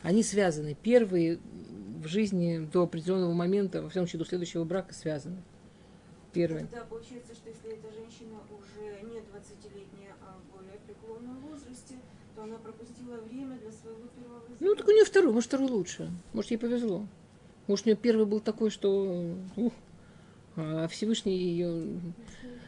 [0.03, 0.77] Они связаны.
[0.81, 1.41] Первые
[2.01, 5.43] в жизни до определенного момента, во всяком случае, до следующего брака связаны.
[6.33, 6.67] Первые.
[6.67, 11.97] Тогда получается, что если эта женщина уже не 20-летняя, а более преклонном возрасте,
[12.37, 14.07] то она пропустила время для своего
[14.61, 16.11] Ну, так у нее второй, может, второй лучше.
[16.33, 17.07] Может, ей повезло.
[17.67, 19.37] Может, у нее первый был такой, что...
[19.57, 19.73] ух,
[20.57, 22.01] а Всевышний ее...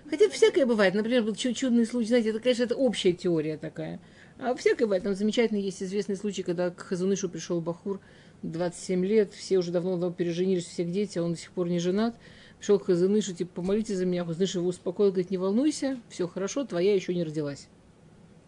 [0.09, 0.95] Хотя всякое бывает.
[0.95, 2.09] Например, был чу- чудный случай.
[2.09, 4.01] Знаете, это, конечно, это общая теория такая.
[4.39, 5.05] А всякое бывает.
[5.05, 8.01] Там замечательно есть известный случай, когда к Хазунышу пришел Бахур,
[8.43, 11.79] 27 лет, все уже давно переженились, у всех дети, а он до сих пор не
[11.79, 12.17] женат.
[12.59, 14.25] Пришел к Хазунышу, типа, помолитесь за меня.
[14.25, 17.69] Хазуныш его успокоил, говорит, не волнуйся, все хорошо, твоя еще не родилась.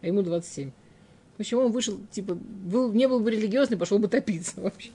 [0.00, 0.72] А ему 27.
[1.38, 4.90] Общем, он вышел, типа, был, не был бы религиозный, пошел бы топиться вообще.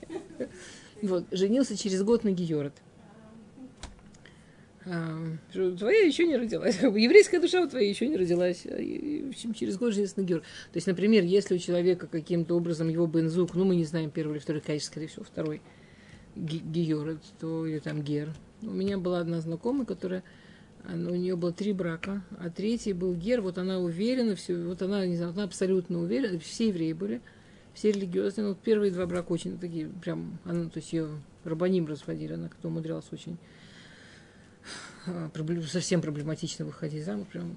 [1.02, 2.72] Вот, женился через год на Георет.
[4.86, 5.18] А,
[5.52, 6.76] твоя еще не родилась.
[6.82, 8.64] Еврейская душа у твоей еще не родилась.
[8.66, 10.44] А, и- В общем, через год женился на Георет.
[10.72, 14.34] То есть, например, если у человека каким-то образом его бензук, ну, мы не знаем, первый
[14.34, 15.60] или второй, конечно, скорее всего, второй
[16.36, 18.30] Ге- Георет, то или там Гер.
[18.62, 20.22] У меня была одна знакомая, которая
[20.84, 24.82] она- у нее было три брака, а третий был Гер, вот она уверена, все, вот
[24.82, 27.20] она, не знаю, она абсолютно уверена, все евреи были,
[27.74, 31.08] все религиозные, но вот первые два брака очень такие, прям, она, то есть ее
[31.44, 33.38] рабаним разводили, она как-то умудрялась очень
[35.06, 35.30] а,
[35.68, 37.54] совсем проблематично выходить замуж, прям,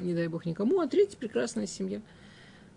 [0.00, 2.00] не дай бог никому, а третий прекрасная семья.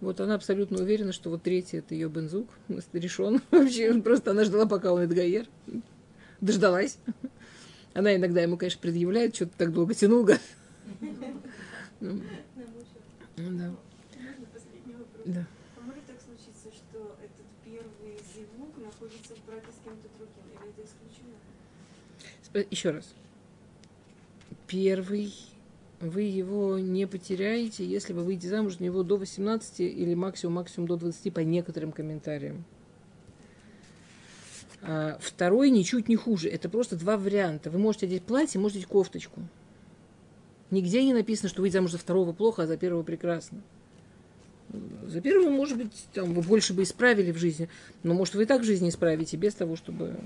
[0.02, 2.50] Вот она абсолютно уверена, что вот третий это ее бензук,
[2.94, 3.42] решен.
[3.52, 5.48] Вообще, просто она ждала, пока он Эдгаер.
[6.42, 7.00] Дождалась.
[7.96, 10.42] Она иногда ему, конечно, предъявляет, что ты так долго тянул, гад.
[12.02, 12.22] Ну,
[13.38, 13.72] ну да.
[15.24, 15.48] Да.
[15.78, 20.44] А может так случиться, что этот первый зевук находится в браке с кем-то другим?
[20.62, 22.68] Или это исключено?
[22.70, 23.14] Еще раз.
[24.68, 25.34] Первый,
[26.02, 30.98] вы его не потеряете, если вы выйдете замуж за него до 18 или максимум-максимум до
[30.98, 32.66] 20 по некоторым комментариям.
[34.88, 36.50] А второй ничуть не хуже.
[36.50, 37.70] Это просто два варианта.
[37.70, 39.42] Вы можете одеть платье, можете одеть кофточку.
[40.72, 43.62] Нигде не написано, что выйти замуж за второго плохо, а за первого прекрасно.
[45.06, 47.70] За первого, может быть, там, вы больше бы исправили в жизни.
[48.04, 50.18] Но, может, вы и так в жизни исправите, без того, чтобы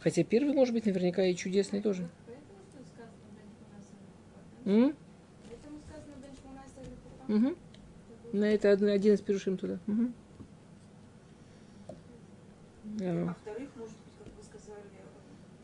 [0.00, 2.08] Хотя первый, может быть, наверняка и чудесный тоже.
[4.64, 4.94] М?
[7.26, 7.56] Мгм.
[8.32, 9.78] На это один, из пирушим туда.
[9.86, 10.14] Мгм.
[13.30, 14.82] А вторых, может быть, как вы сказали,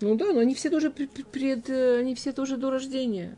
[0.00, 3.36] Ну да, но они все тоже пр- пр- пред, э, они все тоже до рождения.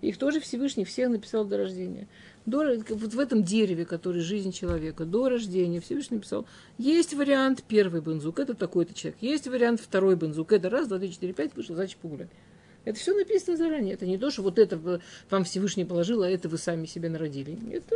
[0.00, 2.08] Их тоже Всевышний всех написал до рождения.
[2.44, 6.44] До, вот в этом дереве, который жизнь человека, до рождения Всевышний написал,
[6.76, 9.16] есть вариант первый бензук, это такой-то человек.
[9.20, 12.30] Есть вариант второй бензук, это раз, два, три, четыре, пять, вышел, значит, погулять.
[12.84, 13.94] Это все написано заранее.
[13.94, 14.98] Это не то, что вот это в-
[15.30, 17.56] вам Всевышний положил, а это вы сами себе народили.
[17.72, 17.94] Это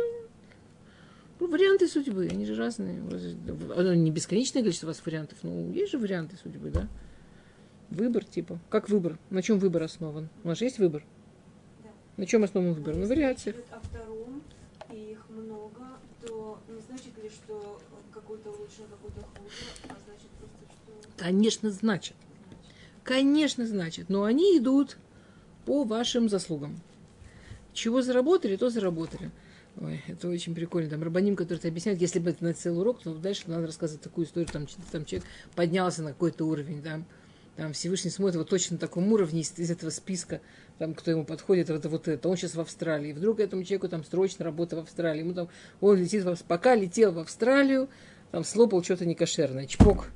[1.45, 2.99] варианты судьбы, они же разные.
[3.75, 6.87] Оно не бесконечное количество у вас вариантов, но есть же варианты судьбы, да?
[7.89, 8.59] Выбор, типа.
[8.69, 9.19] Как выбор?
[9.29, 10.29] На чем выбор основан?
[10.43, 11.05] У нас же есть выбор?
[11.83, 11.89] Да.
[12.17, 12.95] На чем основан выбор?
[12.95, 13.55] На Если речь вариациях.
[13.71, 14.41] о втором,
[14.91, 15.85] и их много,
[16.25, 17.79] то не значит ли, что
[18.13, 21.23] какой-то лучше, а какой-то хуже, а значит просто, что...
[21.23, 22.15] Конечно, значит.
[23.03, 24.09] Конечно, значит.
[24.09, 24.97] Но они идут
[25.65, 26.81] по вашим заслугам.
[27.73, 29.31] Чего заработали, то заработали.
[29.79, 30.89] Ой, это очень прикольно.
[30.89, 34.01] Там Рабаним, который это объясняет, если бы это на целый урок, то дальше надо рассказывать
[34.01, 37.05] такую историю, там, там человек поднялся на какой-то уровень, там,
[37.55, 40.41] там Всевышний смотрит вот точно на таком уровне из, из этого списка,
[40.79, 42.27] там, кто ему подходит, это вот это.
[42.27, 43.13] Он сейчас в Австралии.
[43.13, 45.19] Вдруг этому человеку там срочно работа в Австралии.
[45.19, 45.49] Ему там,
[45.79, 47.87] он летит, в, пока летел в Австралию,
[48.31, 49.67] там слопал что-то некошерное.
[49.67, 50.07] Чпок.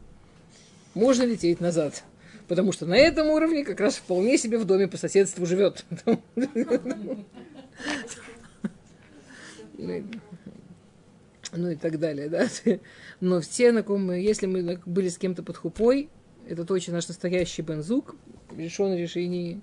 [0.96, 2.04] Можно лететь назад.
[2.48, 5.86] Потому что на этом уровне как раз вполне себе в доме по соседству живет.
[9.82, 10.04] Ну
[11.54, 12.48] ну и так далее, да.
[13.20, 16.10] Но все, на ком мы, если мы были с кем-то под хупой,
[16.48, 18.16] это точно наш настоящий бензук,
[18.56, 19.62] решен решений,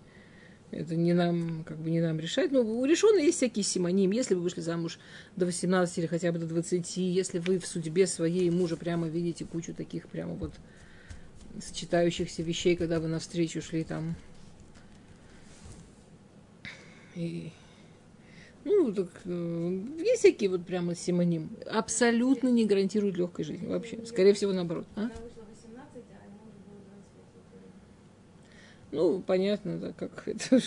[0.71, 2.53] это не нам, как бы не нам решать.
[2.53, 4.11] Но у решена есть всякие симоним.
[4.11, 4.99] Если вы вышли замуж
[5.37, 9.45] до 18 или хотя бы до 20, если вы в судьбе своей мужа прямо видите
[9.47, 10.53] кучу таких прямо вот
[11.61, 14.14] сочетающихся вещей, когда вы навстречу шли там.
[17.14, 17.51] И...
[18.69, 21.57] Ну, так, э, есть всякие вот прямо симоним.
[21.71, 24.05] Абсолютно не гарантируют легкой жизни вообще.
[24.05, 24.87] Скорее всего, наоборот.
[24.95, 25.01] А?
[25.01, 26.81] Она вышла 18, а ему уже было
[28.91, 28.93] 25.
[28.93, 30.61] Ну, понятно, да, как это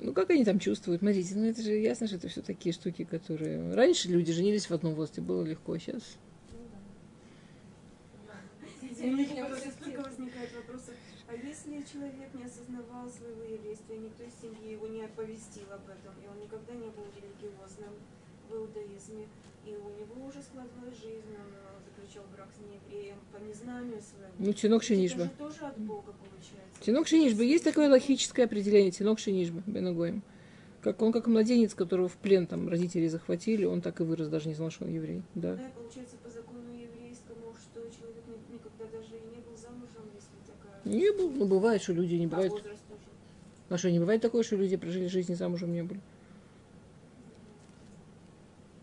[0.00, 1.00] Ну, как они там чувствуют?
[1.00, 3.74] Смотрите, ну это же ясно, что это все такие штуки, которые...
[3.74, 6.16] Раньше люди женились в одном возрасте, было легко, сейчас...
[9.02, 10.71] У меня просто столько возникает вопросов.
[11.72, 16.28] Если человек не осознавал своего еврейства, никто из семьи его не оповестил об этом, и
[16.28, 17.94] он никогда не был религиозным
[18.50, 19.26] в иудаизме,
[19.64, 24.34] и у него уже складывалась жизнь, он э, заключал брак с неевреем по незнанию своего.
[24.38, 25.24] Ну, тинок Это шинишба.
[25.24, 26.80] же тоже от Бога получается.
[26.80, 27.42] Тинок шинишба.
[27.42, 28.90] Есть такое логическое определение.
[28.90, 29.62] Тинок шинишба.
[29.66, 30.22] Бенагоем.
[30.82, 34.48] Как он как младенец, которого в плен там родители захватили, он так и вырос, даже
[34.48, 35.22] не знал, что он еврей.
[35.34, 35.54] Да.
[35.54, 40.36] Да, получается по закону еврейскому, что человек ни- никогда даже и не был замужем, если
[40.44, 40.71] такая...
[40.84, 42.62] Не был, ну бывает, что люди не А тоже.
[43.68, 46.00] А что, не бывает такое, что люди прожили жизнь и замужем не были?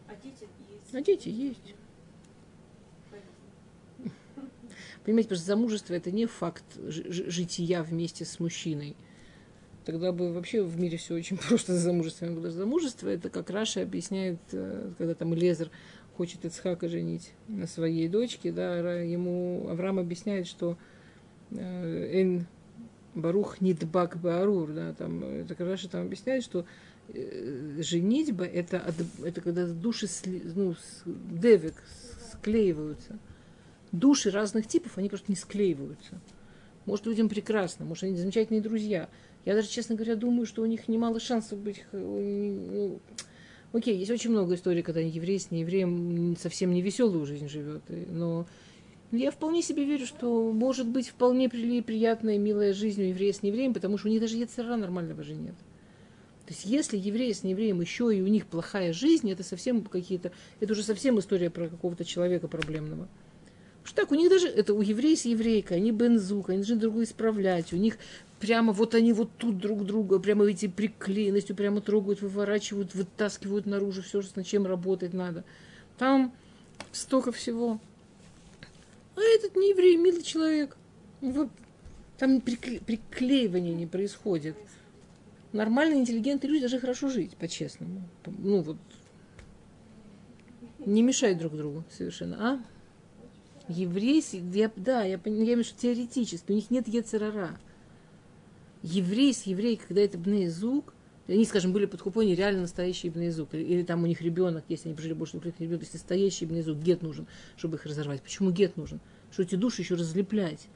[0.08, 0.96] А дети есть.
[0.96, 1.76] А дети есть.
[5.06, 8.96] Понимаете, потому что замужество это не факт жития вместе с мужчиной.
[9.86, 12.52] Тогда бы вообще в мире все очень просто с замужеством было.
[12.52, 15.72] Замужество это как Раша объясняет, э, когда там Лезер
[16.16, 20.78] хочет Ицхака женить на своей дочке, да, ему Авраам объясняет, что
[21.52, 22.48] э, Эн
[23.16, 26.66] Барух Нидбак Баарур, да, там, э, так Раша там объясняет, что
[27.10, 28.94] э, женитьба это,
[29.24, 30.08] это когда души
[30.56, 30.76] ну,
[31.06, 31.76] девик
[32.32, 33.18] склеиваются.
[33.92, 36.22] Души разных типов, они просто не склеиваются.
[36.86, 39.10] Может, людям прекрасно, может, они замечательные друзья.
[39.46, 41.86] Я даже, честно говоря, думаю, что у них немало шансов быть...
[41.92, 43.00] ну,
[43.74, 47.84] окей, есть очень много историй, когда еврей с неевреем совсем не веселую жизнь живет.
[47.88, 48.48] Но
[49.12, 53.42] я вполне себе верю, что может быть вполне при- приятная, милая жизнь у еврея с
[53.42, 55.56] неевреем, потому что у них даже яцера нормального же нет.
[56.46, 60.32] То есть, если евреи с неевреем еще и у них плохая жизнь, это совсем какие-то...
[60.60, 63.08] Это уже совсем история про какого-то человека проблемного.
[63.84, 66.94] Что так, у них даже, это у еврея с еврейкой, они бензук, они должны друг
[66.94, 67.98] друга исправлять, у них
[68.40, 74.02] прямо вот они вот тут друг друга, прямо эти приклеенностью прямо трогают, выворачивают, вытаскивают наружу
[74.02, 75.44] все, над чем работать надо.
[75.98, 76.34] Там
[76.92, 77.80] столько всего.
[79.20, 80.78] А этот не еврей, милый человек.
[82.18, 84.56] Там прикле- приклеивания не происходит.
[85.52, 88.02] Нормальные, интеллигентные люди должны хорошо жить, по-честному.
[88.26, 88.78] Ну вот.
[90.86, 92.38] Не мешать друг другу совершенно.
[92.40, 92.64] А?
[93.68, 94.24] Евреи,
[94.56, 97.60] я, да, я, пон- я имею в виду, что теоретически, у них нет ецерара.
[98.82, 100.94] Еврей с еврей, когда это бнеизук,
[101.34, 104.90] они, скажем, были под хупони реально настоящие бнеизук, или, или там у них ребенок, если
[104.90, 108.22] они прожили больше двух лет, ребенок, есть настоящий бнеизук, гет нужен, чтобы их разорвать.
[108.22, 109.00] Почему гет нужен?
[109.32, 110.68] Что эти души еще разлеплять.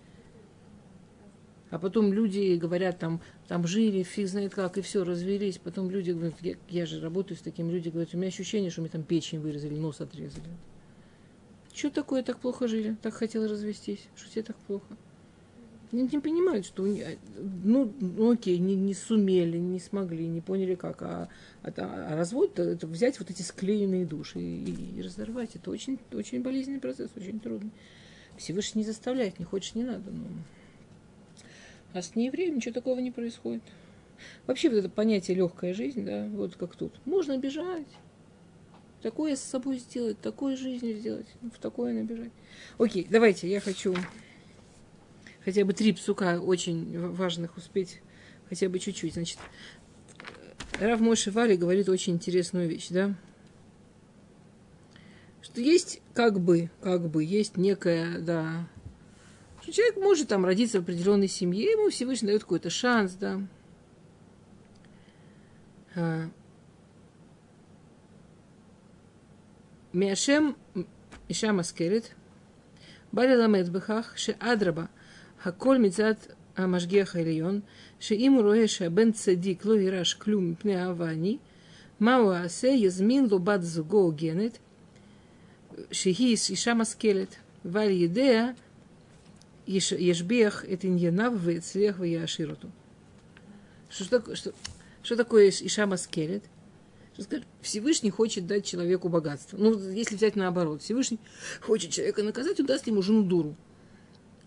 [1.71, 5.57] А потом люди говорят, там, там жили, фиг знает как, и все, развелись.
[5.57, 8.81] Потом люди говорят, я, я же работаю с такими, люди говорят, у меня ощущение, что
[8.81, 10.45] мне там печень вырезали, нос отрезали.
[11.73, 14.85] Что такое, так плохо жили, так хотела развестись, что тебе так плохо?
[15.93, 16.87] Они не понимают, что,
[17.63, 21.03] ну, ну окей, не, не сумели, не смогли, не поняли как.
[21.03, 21.29] А,
[21.61, 25.55] а, а развод это, это взять вот эти склеенные души и, и разорвать.
[25.55, 27.69] Это очень, очень болезненный процесс, очень трудный.
[28.37, 30.09] Всевышний не заставляет, не хочешь, не надо.
[30.09, 30.25] Но...
[31.93, 33.61] А с неевреем ничего такого не происходит.
[34.47, 36.91] Вообще вот это понятие легкая жизнь, да, вот как тут.
[37.05, 37.85] Можно бежать,
[39.03, 42.31] такое с собой сделать, такой жизнью сделать, в такое набежать.
[42.79, 43.95] Окей, давайте, я хочу
[45.43, 48.01] хотя бы три псука очень важных успеть,
[48.49, 49.13] хотя бы чуть-чуть.
[49.13, 49.39] Значит,
[50.79, 53.15] Рав Моши Вали говорит очень интересную вещь, да?
[55.41, 58.67] Что есть как бы, как бы, есть некая, да,
[59.61, 63.41] что человек может там родиться в определенной семье, ему Всевышний дает какой-то шанс, да.
[65.95, 66.29] А.
[69.91, 70.57] Миашем
[71.29, 72.15] Ишам Аскерет,
[73.11, 74.89] Балила Медбехах, Ше Адраба–
[75.43, 76.19] Хаколь мецат
[76.55, 77.63] Амашгеха Ильон,
[77.99, 81.41] Шиим Роэша Бен Цедик Лоираш Клюм Пнеавани,
[81.99, 84.61] Мауасе Язмин Лобат Зуго Генет,
[85.91, 88.55] Шихи Иша Маскелет, Валь Едея
[89.67, 92.71] Ешбех Этиньянав Вецлех Ваяшироту.
[93.89, 94.53] Что, такое, что,
[95.03, 96.43] что такое Иша Маскелет?
[97.61, 99.57] Всевышний хочет дать человеку богатство.
[99.57, 101.19] Ну, если взять наоборот, Всевышний
[101.59, 103.55] хочет человека наказать, он даст ему жену дуру.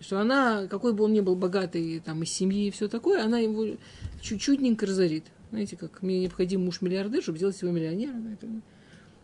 [0.00, 3.38] Что она, какой бы он ни был богатый, там, из семьи и все такое, она
[3.38, 3.76] его
[4.20, 5.24] чуть-чутненько разорит.
[5.50, 8.62] Знаете, как мне необходим муж-миллиардер, чтобы сделать его миллионером.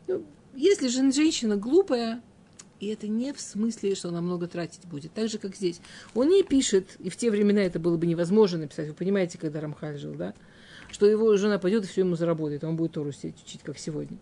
[0.09, 2.23] Ну, если же женщина глупая,
[2.81, 5.13] и это не в смысле, что она много тратить будет.
[5.13, 5.81] Так же, как здесь.
[6.15, 8.89] Он не пишет, и в те времена это было бы невозможно написать.
[8.89, 10.35] Вы понимаете, когда Рамхаль жил, да?
[10.93, 14.19] что его жена пойдет и все ему заработает, он будет Тору учить, как сегодня.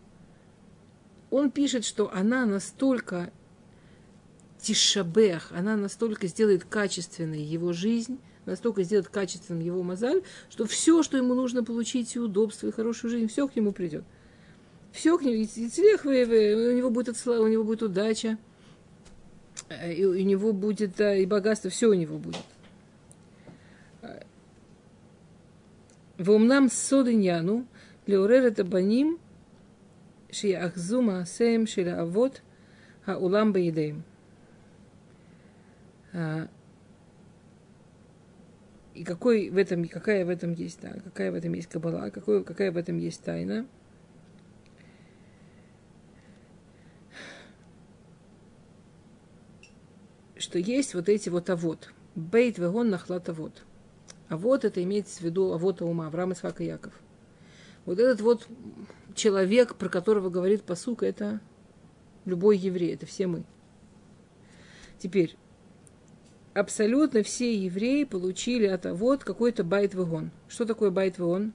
[1.31, 3.31] Он пишет, что она настолько
[4.61, 11.17] тишабех, она настолько сделает качественной его жизнь, настолько сделает качественным его мозаль, что все, что
[11.17, 14.05] ему нужно получить, и удобство, и хорошую жизнь, все к нему придет.
[14.93, 18.39] Все к нему, и телех, у него будет слава, у него будет удача,
[19.69, 22.45] э, и у него будет и богатство, все у него будет.
[26.19, 27.67] Вомнам содыньяну,
[28.07, 29.19] леорер это баним,
[30.31, 32.43] шиахзума сеем шиля авот,
[33.07, 34.05] баидеем.
[38.95, 42.45] И какой в этом, какая в этом есть, да, какая в этом есть кабала, какой,
[42.45, 43.67] какая в этом есть тайна.
[50.37, 51.93] Что есть вот эти вот авод.
[52.15, 53.63] Бейт вегон нахлат авод.
[54.29, 56.93] А вот это имеется в виду אבות האומה, Авраам Ицхак и Яков.
[57.85, 58.49] Вот этот вот
[59.15, 61.41] человек, про которого говорит פסוק, это
[62.25, 63.45] любой еврей, это все мы.
[64.99, 65.37] Теперь,
[66.55, 70.31] абсолютно все евреи получили от אבות какой-то בית והון.
[70.49, 71.53] Что такое בית והון?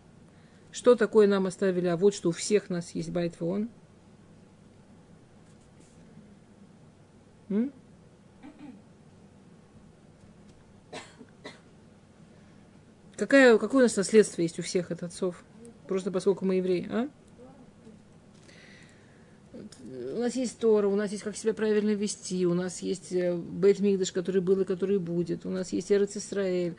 [0.72, 3.70] Что такое нам оставили אבות, что у всех нас есть בית והון?
[7.50, 7.72] М?
[13.16, 15.44] Какая, какое у нас наследство есть у всех от отцов?
[15.88, 17.10] Просто поскольку мы евреи, а?
[20.16, 23.36] У нас есть Тора, у нас есть как себя правильно вести, у нас есть э,
[23.36, 26.76] Бейт Мигдаш, который был и который будет, у нас есть Эрец Исраэль,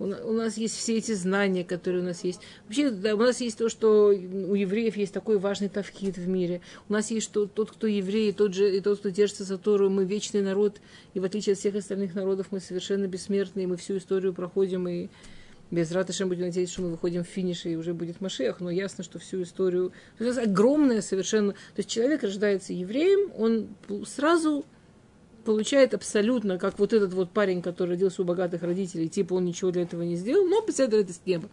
[0.00, 2.40] у нас есть все эти знания, которые у нас есть.
[2.64, 6.62] Вообще, да, у нас есть то, что у евреев есть такой важный тавкид в мире.
[6.88, 9.90] У нас есть что, тот, кто еврей, тот же, и тот, кто держится за Тору.
[9.90, 10.80] Мы вечный народ,
[11.12, 15.08] и в отличие от всех остальных народов, мы совершенно бессмертные, мы всю историю проходим, и
[15.70, 19.04] без Ратышем будем надеяться, что мы выходим в финиш, и уже будет Машех, но ясно,
[19.04, 19.92] что всю историю...
[20.18, 21.52] То есть огромная совершенно...
[21.52, 23.68] То есть человек рождается евреем, он
[24.06, 24.64] сразу
[25.44, 29.70] получает абсолютно, как вот этот вот парень, который родился у богатых родителей, типа он ничего
[29.70, 31.48] для этого не сделал, но представляет это схема.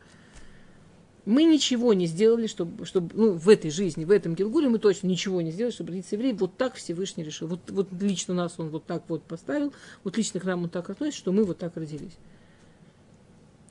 [1.25, 5.07] Мы ничего не сделали, чтобы, чтобы ну, в этой жизни, в этом Гилгуле мы точно
[5.07, 6.37] ничего не сделали, чтобы родиться евреем.
[6.37, 7.47] Вот так Всевышний решил.
[7.49, 9.73] Вот, вот лично нас он вот так вот поставил,
[10.05, 12.17] вот лично к нам он так относится, что мы вот так родились.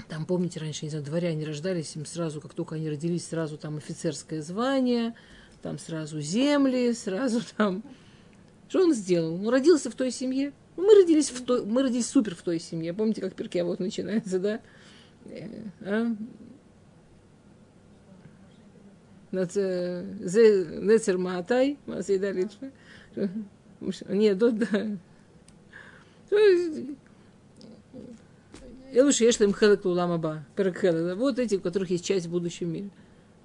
[0.09, 3.77] Там, помните, раньше, не знаю, дворяне рождались, им сразу, как только они родились, сразу там
[3.77, 5.15] офицерское звание,
[5.63, 7.83] там сразу земли, сразу там...
[8.69, 9.35] Что он сделал?
[9.35, 10.53] Он родился в той семье.
[10.77, 12.93] Ну, мы родились, в той, мы родились супер в той семье.
[12.93, 14.61] Помните, как перке вот начинается, да?
[15.27, 15.49] Э,
[15.81, 16.17] а?
[19.33, 22.33] Нецер Маатай, Масейда.
[24.09, 24.99] Нет, да.
[28.93, 32.91] Элуши Ешлем Хелек Луламаба, Вот эти, у которых есть часть в будущем мире.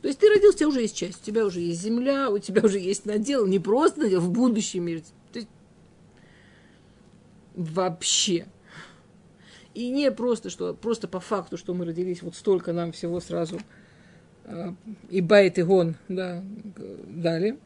[0.01, 2.39] То есть ты родился, у тебя уже есть часть, у тебя уже есть земля, у
[2.39, 5.03] тебя уже есть надел, не просто надел, в будущем мире.
[5.31, 5.49] То есть,
[7.55, 8.47] вообще.
[9.73, 13.59] И не просто, что просто по факту, что мы родились, вот столько нам всего сразу
[14.45, 14.73] а,
[15.09, 16.43] и байт, и гон, да,
[17.05, 17.57] дали.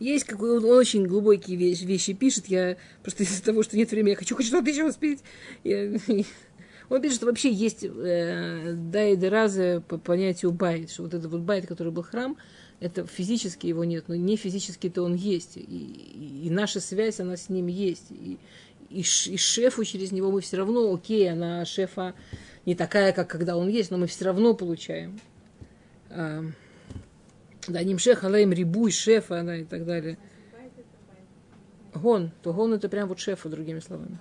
[0.00, 2.46] Есть какой он очень глубокие вещи, вещи пишет.
[2.46, 5.20] Я просто из-за того, что нет времени, я хочу хоть что-то еще успеть.
[5.62, 5.92] Я,
[6.88, 11.30] он пишет, что вообще есть э, да и раза по понятию байт, что вот этот
[11.30, 12.38] вот байт, который был храм,
[12.80, 15.58] это физически его нет, но не физически-то он есть.
[15.58, 18.10] И, и, и наша связь, она с ним есть.
[18.10, 18.38] И,
[18.88, 22.14] и, и шефу через него мы все равно, окей, она шефа
[22.64, 25.20] не такая, как когда он есть, но мы все равно получаем.
[26.08, 26.42] А,
[27.70, 30.18] да, нимшех алейм рибуй, шефа, она и так далее.
[31.94, 34.18] Гон, то гон это прям вот шефа, другими словами.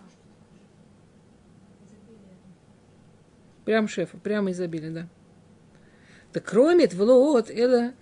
[3.66, 5.08] Прям шефа, прямо изобилие, да.
[6.34, 7.94] Так кроме того, вот это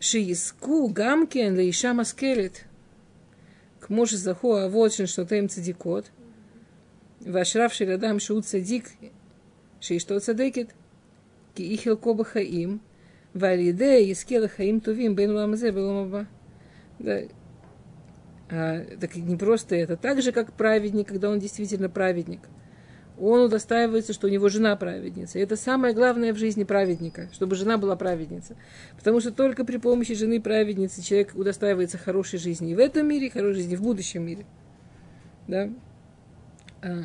[0.00, 2.64] шииску гамкен лейша маскелет.
[3.80, 6.10] к муж заху аводшин что им цадикот.
[7.20, 8.86] Вашрав ширадам шу цадик,
[9.80, 10.74] ши что цадекет,
[11.54, 12.80] ки ихил коба хаим–
[13.34, 16.26] Валиде Искела Хаим Тувим Бен Ламзе Беломаба.
[16.98, 17.20] Да.
[18.50, 19.96] А, так не просто это.
[19.96, 22.40] Так же, как праведник, когда он действительно праведник.
[23.18, 25.38] Он удостаивается, что у него жена праведница.
[25.38, 28.56] И это самое главное в жизни праведника, чтобы жена была праведница.
[28.98, 33.26] Потому что только при помощи жены праведницы человек удостаивается хорошей жизни и в этом мире,
[33.26, 34.44] и хорошей жизни в будущем мире.
[35.46, 35.70] Да?
[36.82, 37.04] А.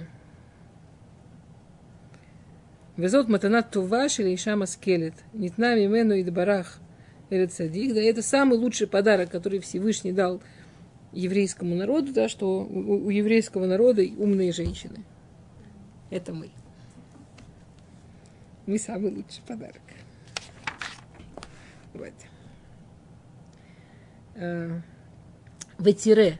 [2.98, 5.14] Везот матанат тува или иша маскелет.
[5.34, 6.80] Нитна мимену и дбарах
[7.30, 7.94] цадик.
[7.94, 10.42] Да, это самый лучший подарок, который Всевышний дал
[11.14, 15.04] еврейскому народу, да, что у, у еврейского народа умные женщины.
[16.10, 16.50] Это мы.
[18.66, 19.82] Не самый лучший подарок.
[21.94, 22.14] Вот.
[24.36, 24.82] Э,
[25.78, 26.40] Ветире.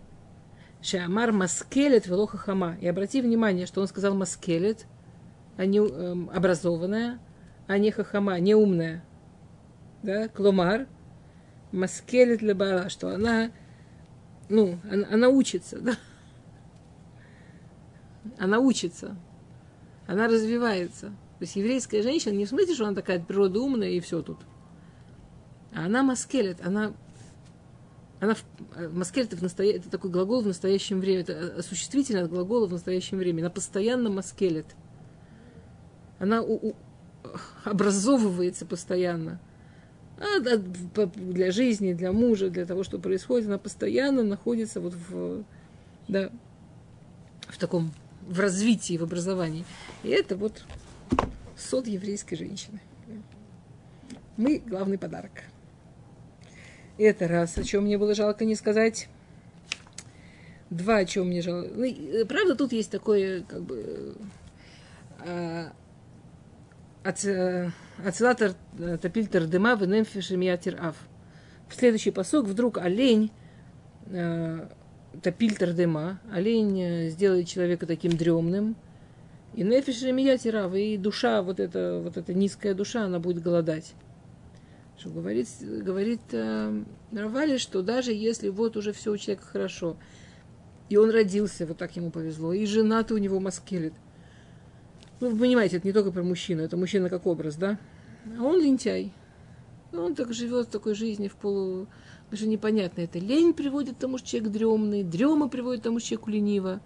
[0.82, 2.78] Шамар маскелет велоха хама.
[2.82, 4.86] И обрати внимание, что он сказал маскелет,
[5.58, 7.20] а не эм, образованная,
[7.68, 9.04] а не хахама, не умная.
[10.04, 10.28] Да?
[10.30, 10.88] Кломар.
[11.72, 13.52] Маскелет лебала, что она,
[14.48, 15.98] ну, она, она учится, да?
[18.38, 19.18] Она учится.
[20.06, 21.08] Она развивается.
[21.08, 24.22] То есть еврейская женщина не в смысле, что она такая от природы умная и все
[24.22, 24.38] тут.
[25.74, 26.94] А она маскелет, она
[28.20, 28.44] она в,
[28.76, 29.74] э, маскелет в настоя...
[29.74, 33.42] это такой глагол в настоящем времени, это осуществительное от глагола в настоящем времени.
[33.42, 34.66] Она постоянно маскелет.
[36.20, 36.76] Она у, у,
[37.64, 39.40] образовывается постоянно.
[40.20, 45.44] А, для жизни, для мужа, для того, что происходит, она постоянно находится вот в,
[46.08, 46.32] да,
[47.42, 47.92] в таком,
[48.28, 49.66] в развитии, в образовании.
[50.04, 50.66] И это вот
[51.56, 52.80] сот еврейской женщины.
[54.38, 55.32] Мы главный подарок.
[56.98, 59.08] Это раз, о чем мне было жалко не сказать.
[60.72, 61.70] Два, о чем мне жалко.
[61.74, 64.16] Ну, э, правда, тут есть такое, как бы,
[67.26, 67.70] э,
[68.04, 70.96] Ацелатор э, топильтер дыма в немфишемиатир ав.
[71.68, 73.32] В следующий посок вдруг олень
[75.22, 78.78] топильтер дыма, олень сделает человека таким дремным,
[79.54, 80.04] и нефиш
[80.54, 83.96] ав, и душа, вот эта, вот эта низкая душа, она будет голодать.
[84.98, 89.98] Что говорит, говорит э, Равали, что даже если вот уже все у человека хорошо,
[90.90, 93.94] и он родился, вот так ему повезло, и жена-то у него маскелит.
[95.20, 97.80] Ну, вы понимаете, это не только про мужчину, это мужчина как образ, да?
[98.38, 99.12] А он лентяй.
[99.94, 101.88] Он так живет такой жизни в полу...
[102.30, 106.10] Даже непонятно, это лень приводит к тому, что человек дремный, дрема приводит к тому, что
[106.10, 106.82] человек лениво.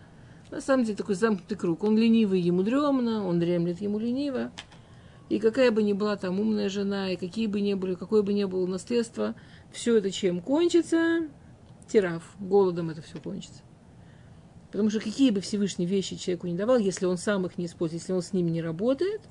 [0.51, 1.83] На самом деле такой замкнутый круг.
[1.83, 4.51] Он ленивый, ему дремно, он дремлет, ему лениво.
[5.29, 8.33] И какая бы ни была там умная жена, и какие бы ни были, какое бы
[8.33, 9.33] ни было наследство,
[9.71, 11.27] все это чем кончится?
[11.87, 12.35] Тираф.
[12.39, 13.61] Голодом это все кончится.
[14.71, 18.01] Потому что какие бы Всевышние вещи человеку не давал, если он сам их не использует,
[18.01, 19.21] если он с ними не работает,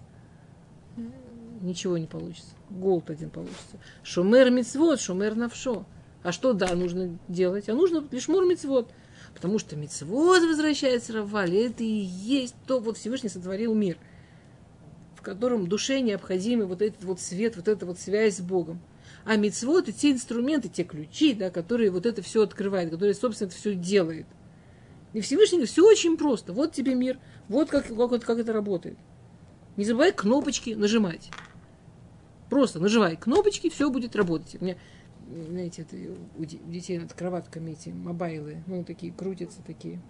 [1.61, 2.51] ничего не получится.
[2.69, 3.79] Голод один получится.
[4.03, 5.87] Шумер мицвод, шумер навшо.
[6.23, 7.69] А что, да, нужно делать?
[7.69, 8.91] А нужно лишь мур мицвод.
[9.35, 11.67] Потому что мицвод возвращается Равали.
[11.67, 13.97] Это и есть то, вот Всевышний сотворил мир–
[15.21, 18.81] в котором душе необходимый вот этот вот свет, вот эта вот связь с Богом.
[19.27, 23.49] А мицвод и те инструменты, те ключи, да, которые вот это все открывают, которые, собственно,
[23.49, 24.25] это все делает.
[25.13, 26.53] И Всевышний говорит, все очень просто.
[26.53, 28.97] Вот тебе мир, вот как, как, как это работает.
[29.77, 31.31] Не забывай кнопочки нажимать.
[32.49, 34.61] Просто нажимай кнопочки, все будет работать.
[34.61, 34.77] У меня,
[35.49, 35.97] знаете, это
[36.37, 40.01] у детей над кроватками эти мобайлы, ну, такие крутятся такие.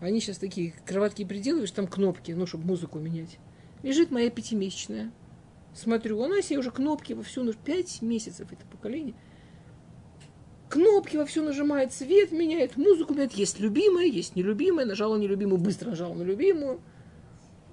[0.00, 3.38] Они сейчас такие кроватки приделываешь, там кнопки, ну, чтобы музыку менять.
[3.82, 5.12] Лежит моя пятимесячная.
[5.74, 9.14] Смотрю, она себе уже кнопки во всю пять месяцев это поколение.
[10.68, 13.34] Кнопки во все нажимает, свет меняет, музыку меняет.
[13.34, 14.86] Есть любимая, есть нелюбимая.
[14.86, 16.80] Нажала нелюбимую, быстро нажала на любимую.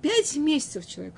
[0.02, 1.14] Пять месяцев человек.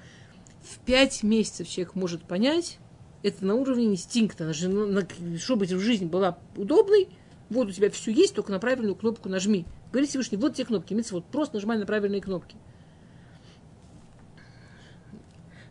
[0.61, 2.79] В пять месяцев человек может понять,
[3.21, 7.09] это на уровне инстинкта, чтобы жизнь была удобной,
[7.49, 9.65] вот у тебя все есть, только на правильную кнопку нажми.
[9.91, 12.55] Говорит Всевышний, вот те кнопки, вот просто нажимай на правильные кнопки.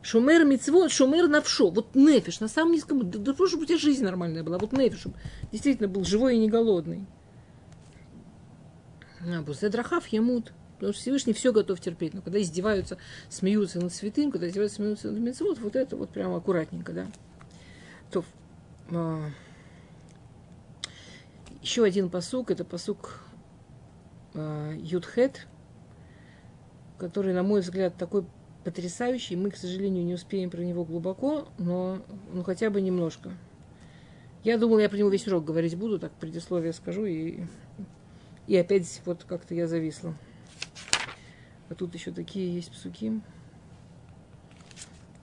[0.02, 1.70] Шумер мицвод, шумер навшо.
[1.70, 4.58] Вот нефиш, на самом низком, да, да чтобы у тебя жизнь нормальная была.
[4.58, 5.04] Вот нефиш,
[5.52, 7.06] действительно был живой и не голодный.
[9.20, 10.52] А, Бузедрахав емут.
[10.74, 12.12] Потому что Всевышний все готов терпеть.
[12.12, 12.98] Но когда издеваются,
[13.28, 17.06] смеются над святым, когда издеваются, смеются над мецвод, вот это вот прямо аккуратненько, да.
[18.10, 18.24] То,
[18.90, 19.30] а,
[21.62, 23.20] еще один посук, это посук
[24.34, 25.46] а, Юдхет,
[26.98, 28.24] который, на мой взгляд, такой
[28.64, 29.36] потрясающий.
[29.36, 31.98] Мы, к сожалению, не успеем про него глубоко, но
[32.32, 33.30] ну, хотя бы немножко.
[34.44, 37.44] Я думала, я про него весь урок говорить буду, так предисловие скажу, и,
[38.46, 40.14] и опять вот как-то я зависла.
[41.68, 43.20] А тут еще такие есть псуки.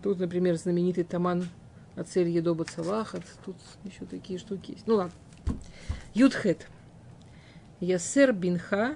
[0.02, 1.48] Тут, например, знаменитый Таман
[1.96, 3.24] Ацель Едоба Цалахат.
[3.46, 4.88] Тут еще такие штуки есть.
[4.88, 5.14] Ну ладно.
[6.14, 6.68] Юдхет.
[7.82, 8.96] Ясер бинха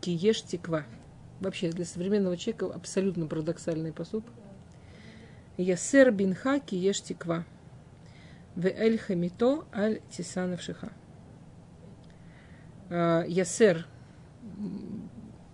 [0.00, 0.84] киеш тиква
[1.44, 4.24] вообще для современного человека абсолютно парадоксальный посуд.
[5.56, 7.44] Ясер бинха еш тиква.
[8.56, 10.90] В эль хамито аль тисанов шиха.
[12.90, 13.86] А, ясер.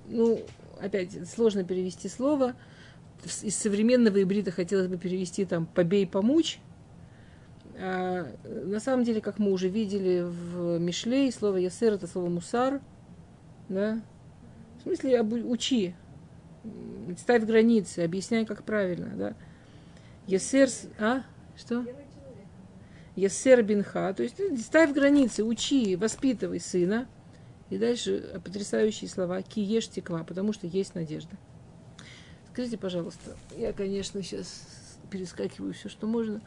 [0.09, 0.41] Ну,
[0.81, 2.55] опять, сложно перевести слово.
[3.43, 6.59] Из современного ибрита хотелось бы перевести там «побей, помучь».
[7.79, 12.81] А, на самом деле, как мы уже видели в Мишле, слово «ясер»– это слово «мусар»,
[13.69, 14.01] да,
[14.81, 15.95] в смысле, учи,
[17.19, 19.35] ставь границы, объясняй, как правильно, да.
[20.27, 20.69] Есер,
[20.99, 21.23] а?
[21.57, 21.85] Что?
[23.17, 27.09] Есер бинха, то есть ну, ставь границы, учи, воспитывай сына.
[27.69, 29.43] И дальше потрясающие слова.
[29.43, 31.37] Ки теква, потому что есть надежда.
[32.53, 34.67] Скажите, пожалуйста, я, конечно, сейчас
[35.11, 36.41] перескакиваю все, что можно.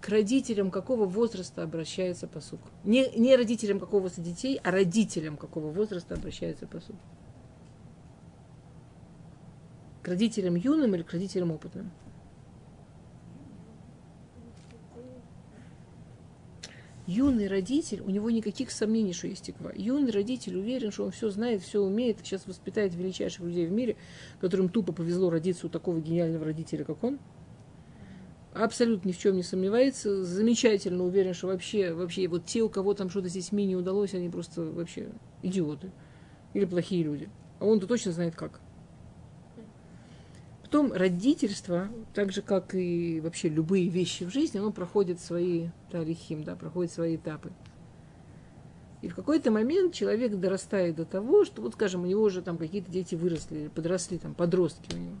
[0.00, 2.60] К родителям какого возраста обращается посук?
[2.84, 6.96] Не, не родителям какого возраста детей, а родителям какого возраста обращается посук?
[10.04, 11.90] К родителям юным или к родителям опытным?
[17.06, 19.72] Юный родитель, у него никаких сомнений, что есть тиква.
[19.74, 23.96] Юный родитель уверен, что он все знает, все умеет, сейчас воспитает величайших людей в мире,
[24.42, 27.18] которым тупо повезло родиться у такого гениального родителя, как он.
[28.52, 32.92] Абсолютно ни в чем не сомневается, замечательно уверен, что вообще, вообще вот те, у кого
[32.92, 35.08] там что-то с детьми не удалось, они просто вообще
[35.42, 35.92] идиоты
[36.52, 37.30] или плохие люди.
[37.58, 38.60] А он-то точно знает как.
[40.74, 46.42] Потом родительство, так же как и вообще любые вещи в жизни, оно проходит свои талихим,
[46.42, 47.52] да, проходит свои этапы.
[49.00, 52.58] И в какой-то момент человек дорастает до того, что, вот, скажем, у него уже там
[52.58, 55.16] какие-то дети выросли, подросли, там, подростки у него.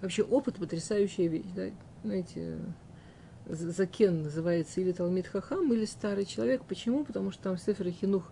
[0.00, 1.70] Вообще опыт потрясающая вещь, да.
[2.04, 2.60] Знаете,
[3.48, 6.62] Закен называется или Талмит Хахам, или старый человек.
[6.62, 7.04] Почему?
[7.04, 8.30] Потому что там в Сефере Хинух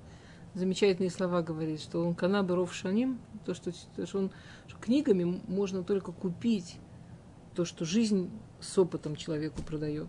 [0.55, 4.31] замечательные слова говорит, что он канаберов шаним, то, что, то, что он
[4.67, 6.77] что книгами можно только купить
[7.55, 8.31] то, что жизнь
[8.61, 10.09] с опытом человеку продает.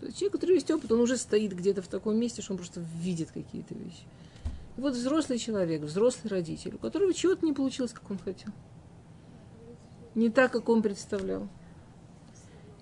[0.00, 2.58] То есть человек, который есть опыт, он уже стоит где-то в таком месте, что он
[2.58, 4.02] просто видит какие-то вещи.
[4.76, 8.52] И вот взрослый человек, взрослый родитель, у которого чего-то не получилось, как он хотел.
[10.14, 11.48] Не так, как он представлял.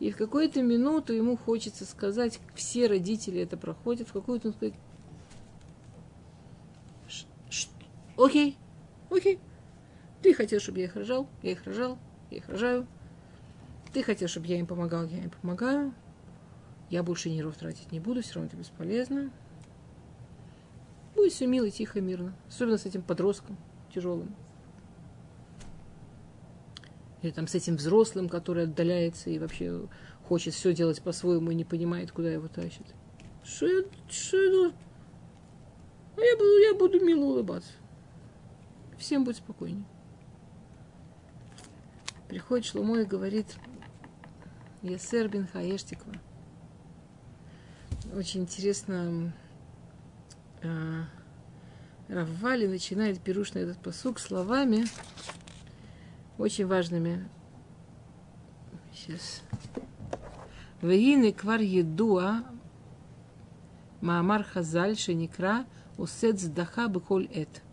[0.00, 4.74] И в какую-то минуту ему хочется сказать, все родители это проходят, в какую-то сказать,
[7.08, 7.68] «Ш- ш-
[8.16, 8.58] окей,
[9.10, 9.38] окей,
[10.22, 11.98] ты хотел, чтобы я их рожал, я их рожал,
[12.30, 12.86] я их рожаю.
[13.92, 15.94] Ты хотел, чтобы я им помогал, я им помогаю.
[16.90, 19.30] Я больше нервов тратить не буду, все равно это бесполезно.
[21.14, 22.34] Будет все мило, тихо, мирно.
[22.48, 23.56] Особенно с этим подростком
[23.94, 24.34] тяжелым.
[27.22, 29.88] Или там с этим взрослым, который отдаляется и вообще
[30.26, 32.86] хочет все делать по-своему и не понимает, куда его тащит.
[33.44, 34.72] Что я, что я?
[36.16, 37.72] А я буду, я буду мило улыбаться.
[38.98, 39.84] Всем будет спокойнее.
[42.28, 43.56] Приходит Шломо и говорит,
[44.82, 46.14] Есер бин Хаештиква.
[48.14, 49.32] Очень интересно,
[50.62, 51.04] а,
[52.08, 54.84] Раввали начинает пируш на этот посук словами,
[56.36, 57.26] очень важными.
[58.92, 59.42] Сейчас.
[60.82, 62.44] Вегины квар едуа
[64.02, 65.64] Маамар Хазаль Шеникра
[65.96, 67.63] Усет Здаха Беколь Эт.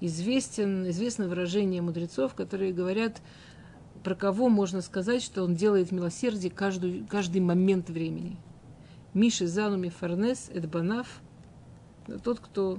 [0.00, 3.20] Известен, известно выражение мудрецов, которые говорят,
[4.02, 8.38] про кого можно сказать, что он делает милосердие каждый, каждый момент времени.
[9.12, 11.20] Миши Зануми Фарнес Эдбанав,
[12.22, 12.78] тот, кто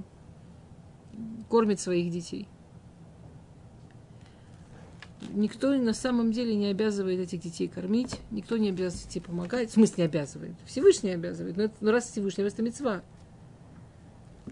[1.48, 2.48] кормит своих детей.
[5.32, 9.70] Никто на самом деле не обязывает этих детей кормить, никто не обязывает детей помогать.
[9.70, 10.54] В смысле не обязывает?
[10.66, 11.56] Всевышний обязывает.
[11.56, 13.02] Но, это, но раз Всевышний, раз это мецва.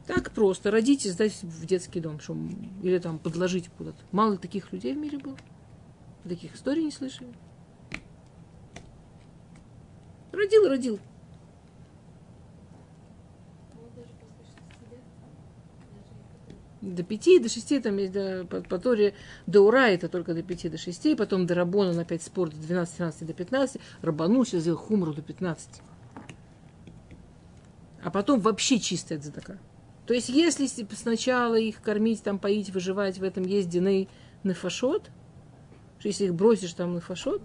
[0.07, 0.71] Так просто.
[0.71, 2.21] Родить и сдать в детский дом.
[2.21, 2.37] Что,
[2.83, 3.99] или там подложить куда-то.
[4.13, 5.37] Мало таких людей в мире было.
[6.25, 7.33] Таких историй не слышали.
[10.33, 11.01] Родил, родил.
[16.81, 19.15] До пяти, до шести, там есть до, по, по Торе,
[19.47, 22.57] до Ура это только до пяти, до шести, потом до Рабона на пять спор до
[22.57, 25.83] 12, 13, до 15, Рабану сейчас сделал хумру до 15.
[28.03, 29.59] А потом вообще чистая дзадака.
[30.07, 34.09] То есть, если сначала их кормить, там, поить, выживать, в этом есть диней
[34.43, 35.11] нефашот,
[36.03, 37.43] если их бросишь там нефашот,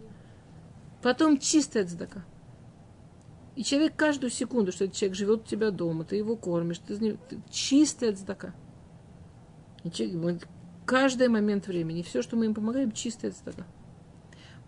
[1.01, 2.23] потом чистая дзадака.
[3.55, 6.95] И человек каждую секунду, что этот человек живет у тебя дома, ты его кормишь, ты,
[6.95, 8.53] ним- ты- чистая дзадака.
[9.83, 10.47] И человек-
[10.85, 13.65] каждый момент времени, все, что мы им помогаем, чистая цдака.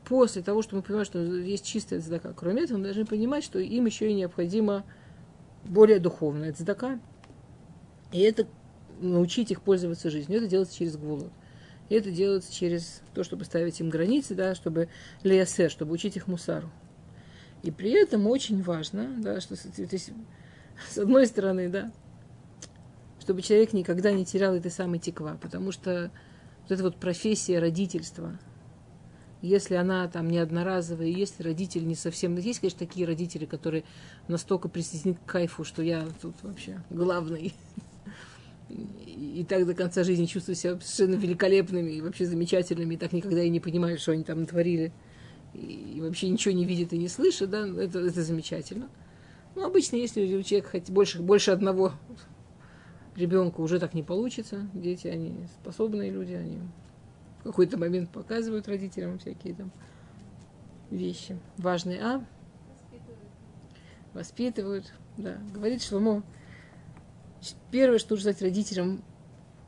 [0.05, 3.59] После того, что мы понимаем, что есть чистая цдака, кроме этого, мы должны понимать, что
[3.59, 4.85] им еще и необходимо
[5.65, 6.99] более духовная цдака.
[8.11, 8.47] И это
[8.99, 10.39] научить их пользоваться жизнью.
[10.39, 11.31] Это делается через голод.
[11.89, 14.89] И это делается через то, чтобы ставить им границы, да, чтобы
[15.23, 16.69] леясер, чтобы учить их мусару.
[17.63, 20.11] И при этом очень важно, да, что есть,
[20.89, 21.91] с одной стороны, да,
[23.19, 26.11] чтобы человек никогда не терял этой самой теква, потому что
[26.63, 28.37] вот эта вот профессия родительства,
[29.41, 32.33] если она там не одноразовая, если родитель не совсем...
[32.33, 33.83] ну, Есть, конечно, такие родители, которые
[34.27, 37.53] настолько присоединены к кайфу, что я тут вообще главный.
[38.69, 43.41] И так до конца жизни чувствую себя совершенно великолепными и вообще замечательными, и так никогда
[43.41, 44.91] и не понимаю, что они там натворили.
[45.53, 48.89] и, вообще ничего не видит и не слышит, да, это, это замечательно.
[49.55, 51.93] Но обычно, если у человека хоть больше, больше одного
[53.15, 54.69] ребенка уже так не получится.
[54.73, 56.59] Дети, они способные люди, они
[57.39, 59.71] в какой-то момент показывают родителям всякие там
[60.91, 62.25] вещи важные, а
[64.13, 65.37] воспитывают, да.
[65.53, 66.23] Говорит Шломо,
[67.71, 69.03] первое, что нужно сказать родителям,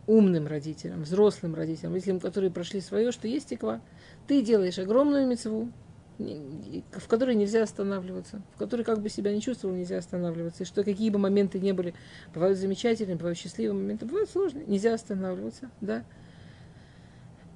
[0.07, 3.81] умным родителям, взрослым родителям, родителям, которые прошли свое, что есть теква.
[4.27, 5.71] Ты делаешь огромную мецву,
[6.17, 10.63] в которой нельзя останавливаться, в которой как бы себя не чувствовал, нельзя останавливаться.
[10.63, 11.93] И что какие бы моменты не были,
[12.33, 16.03] бывают замечательные, бывают счастливые моменты, бывают сложные, нельзя останавливаться, да.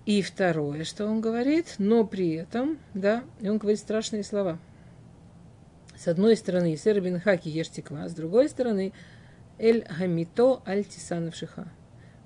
[0.05, 4.59] И второе, что он говорит, но при этом, да, и он говорит страшные слова.
[5.97, 8.93] С одной стороны, бин Хаки ешь текла, с другой стороны,
[9.59, 11.71] Эль Хамито Аль Тисановшиха.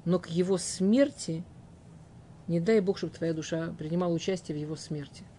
[0.05, 1.43] Но к его смерти,
[2.47, 5.23] не дай Бог, чтобы твоя душа принимала участие в его смерти–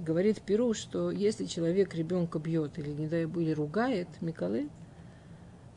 [0.00, 4.68] говорит Перу, что если человек ребенка бьет или, не дай бог, или ругает Микалы,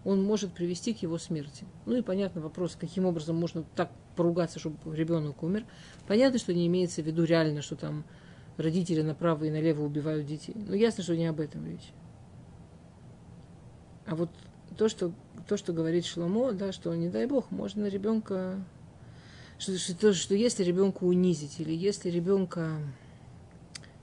[0.04, 1.66] он может привести к его смерти.
[1.86, 5.66] Ну и понятно вопрос, каким образом можно так поругаться, чтобы ребенок умер.
[6.08, 8.04] Понятно, что не имеется в виду реально, что там
[8.58, 10.56] родители направо и налево убивают детей.
[10.56, 11.94] Но ясно, что не об этом речь.
[14.06, 14.30] А вот
[14.74, 15.12] то, что,
[15.48, 18.64] то, что говорит Шломо, да, что не дай бог, можно ребенка,
[19.58, 22.78] что, что, что если ребенка унизить, или если ребенка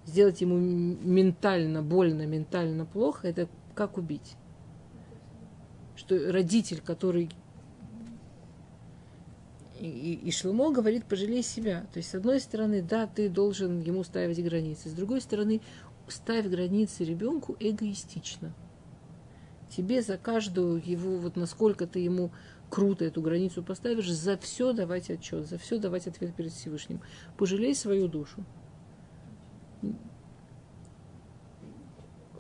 [0.06, 4.36] сделать ему ментально больно, ментально плохо, это как убить.
[5.96, 7.30] Что родитель, который...
[9.78, 11.86] И, и, и Шлумо говорит, пожалей себя.
[11.92, 14.90] То есть, с одной стороны, да, ты должен ему ставить границы.
[14.90, 15.60] С другой стороны,
[16.08, 18.52] ставь границы ребенку эгоистично.
[19.70, 22.30] Тебе за каждую его, вот насколько ты ему
[22.68, 27.00] круто эту границу поставишь, за все давать отчет, за все давать ответ перед Всевышним.
[27.36, 28.44] Пожалей свою душу.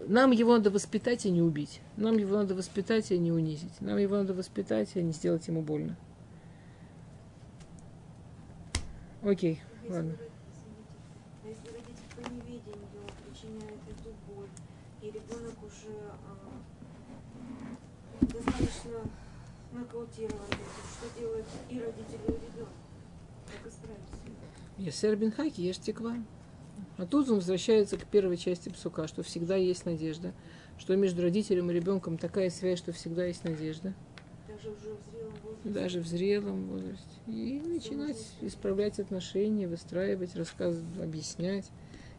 [0.06, 1.82] Нам его надо воспитать и не убить.
[1.96, 3.80] Нам его надо воспитать и не унизить.
[3.80, 5.96] Нам его надо воспитать и не сделать ему больно.
[9.22, 10.12] Окей, ладно.
[10.12, 10.30] родитель-
[11.44, 12.86] а если родитель по неведению
[13.22, 14.48] причиняет эту боль,
[15.02, 15.94] и ребенок уже
[16.26, 16.50] а,
[18.22, 19.00] достаточно
[20.02, 22.68] этим, что делает и родители, и ребенок?
[23.46, 24.00] Как исправить?
[24.78, 26.16] Есер Хаки, ешь теква.
[26.96, 30.32] А тут он возвращается к первой части псука, что всегда есть надежда.
[30.78, 33.94] Что между родителем и ребенком такая связь, что всегда есть надежда.
[34.48, 35.68] Даже уже в зрелом возрасте.
[35.68, 37.06] Даже в зрелом возрасте.
[37.26, 41.70] И начинать исправлять отношения, выстраивать, рассказывать, объяснять.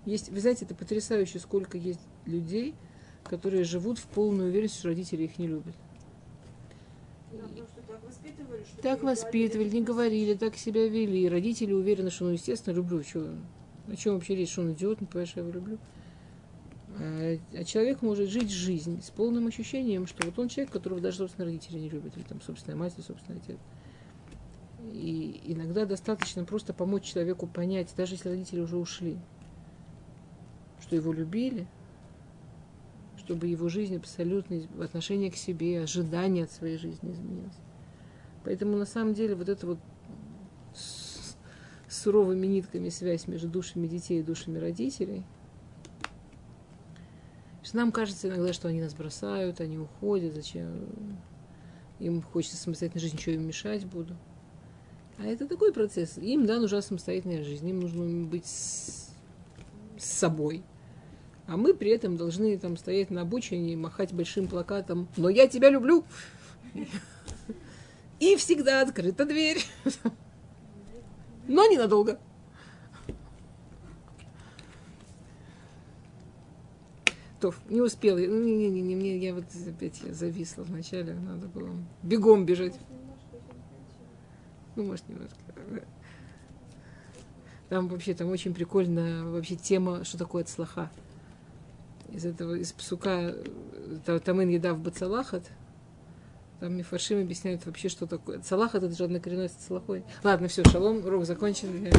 [0.05, 2.75] Есть, вы знаете, это потрясающе, сколько есть людей,
[3.23, 5.75] которые живут в полной уверенности, что родители их не любят.
[7.31, 7.47] Да,
[8.81, 11.29] так воспитывали, не говорили, так себя вели.
[11.29, 13.03] Родители уверены, что, ну, естественно, люблю.
[13.03, 13.35] Чё,
[13.87, 15.77] о чем вообще речь, что он идиот, не понимаешь, что я его люблю.
[16.97, 21.17] А, а человек может жить жизнь с полным ощущением, что вот он человек, которого даже
[21.17, 23.57] собственные родители не любят, или там собственная мать, или собственный отец.
[24.93, 29.17] И иногда достаточно просто помочь человеку понять, даже если родители уже ушли,
[30.81, 31.67] что его любили,
[33.17, 37.55] чтобы его жизнь абсолютно отношении к себе, ожидания от своей жизни изменилось.
[38.43, 39.79] Поэтому на самом деле вот это вот
[40.73, 41.35] с
[41.87, 45.23] суровыми нитками связь между душами детей и душами родителей.
[47.63, 50.87] Что нам кажется иногда, что они нас бросают, они уходят, зачем
[52.01, 54.15] им хочется самостоятельной жизни, что им мешать буду.
[55.17, 56.17] А это такой процесс.
[56.17, 59.13] Им, да, нужна самостоятельная жизнь, им нужно быть с,
[59.97, 60.63] с собой.
[61.45, 65.47] А мы при этом должны там стоять на обочине и махать большим плакатом «Но я
[65.47, 66.05] тебя люблю!»
[68.21, 69.65] И всегда открыта дверь.
[71.47, 72.19] Но ненадолго.
[77.39, 78.19] То, не успела.
[78.19, 81.71] Ну, не, не, не, не, мне, я вот опять я зависла вначале, надо было
[82.03, 82.79] бегом бежать.
[84.75, 85.37] Ну, может, немножко.
[87.69, 90.91] Там вообще, там очень прикольная вообще тема, что такое цлаха.
[92.11, 93.33] Из этого, из псука
[94.05, 95.49] э, Тамын еда в Бацалахат,
[96.61, 98.39] там Мифаршим объясняют вообще, что такое.
[98.39, 100.03] Цалахат это же однокоренное с цалахой.
[100.23, 101.89] Ладно, все, шалом, урок закончен.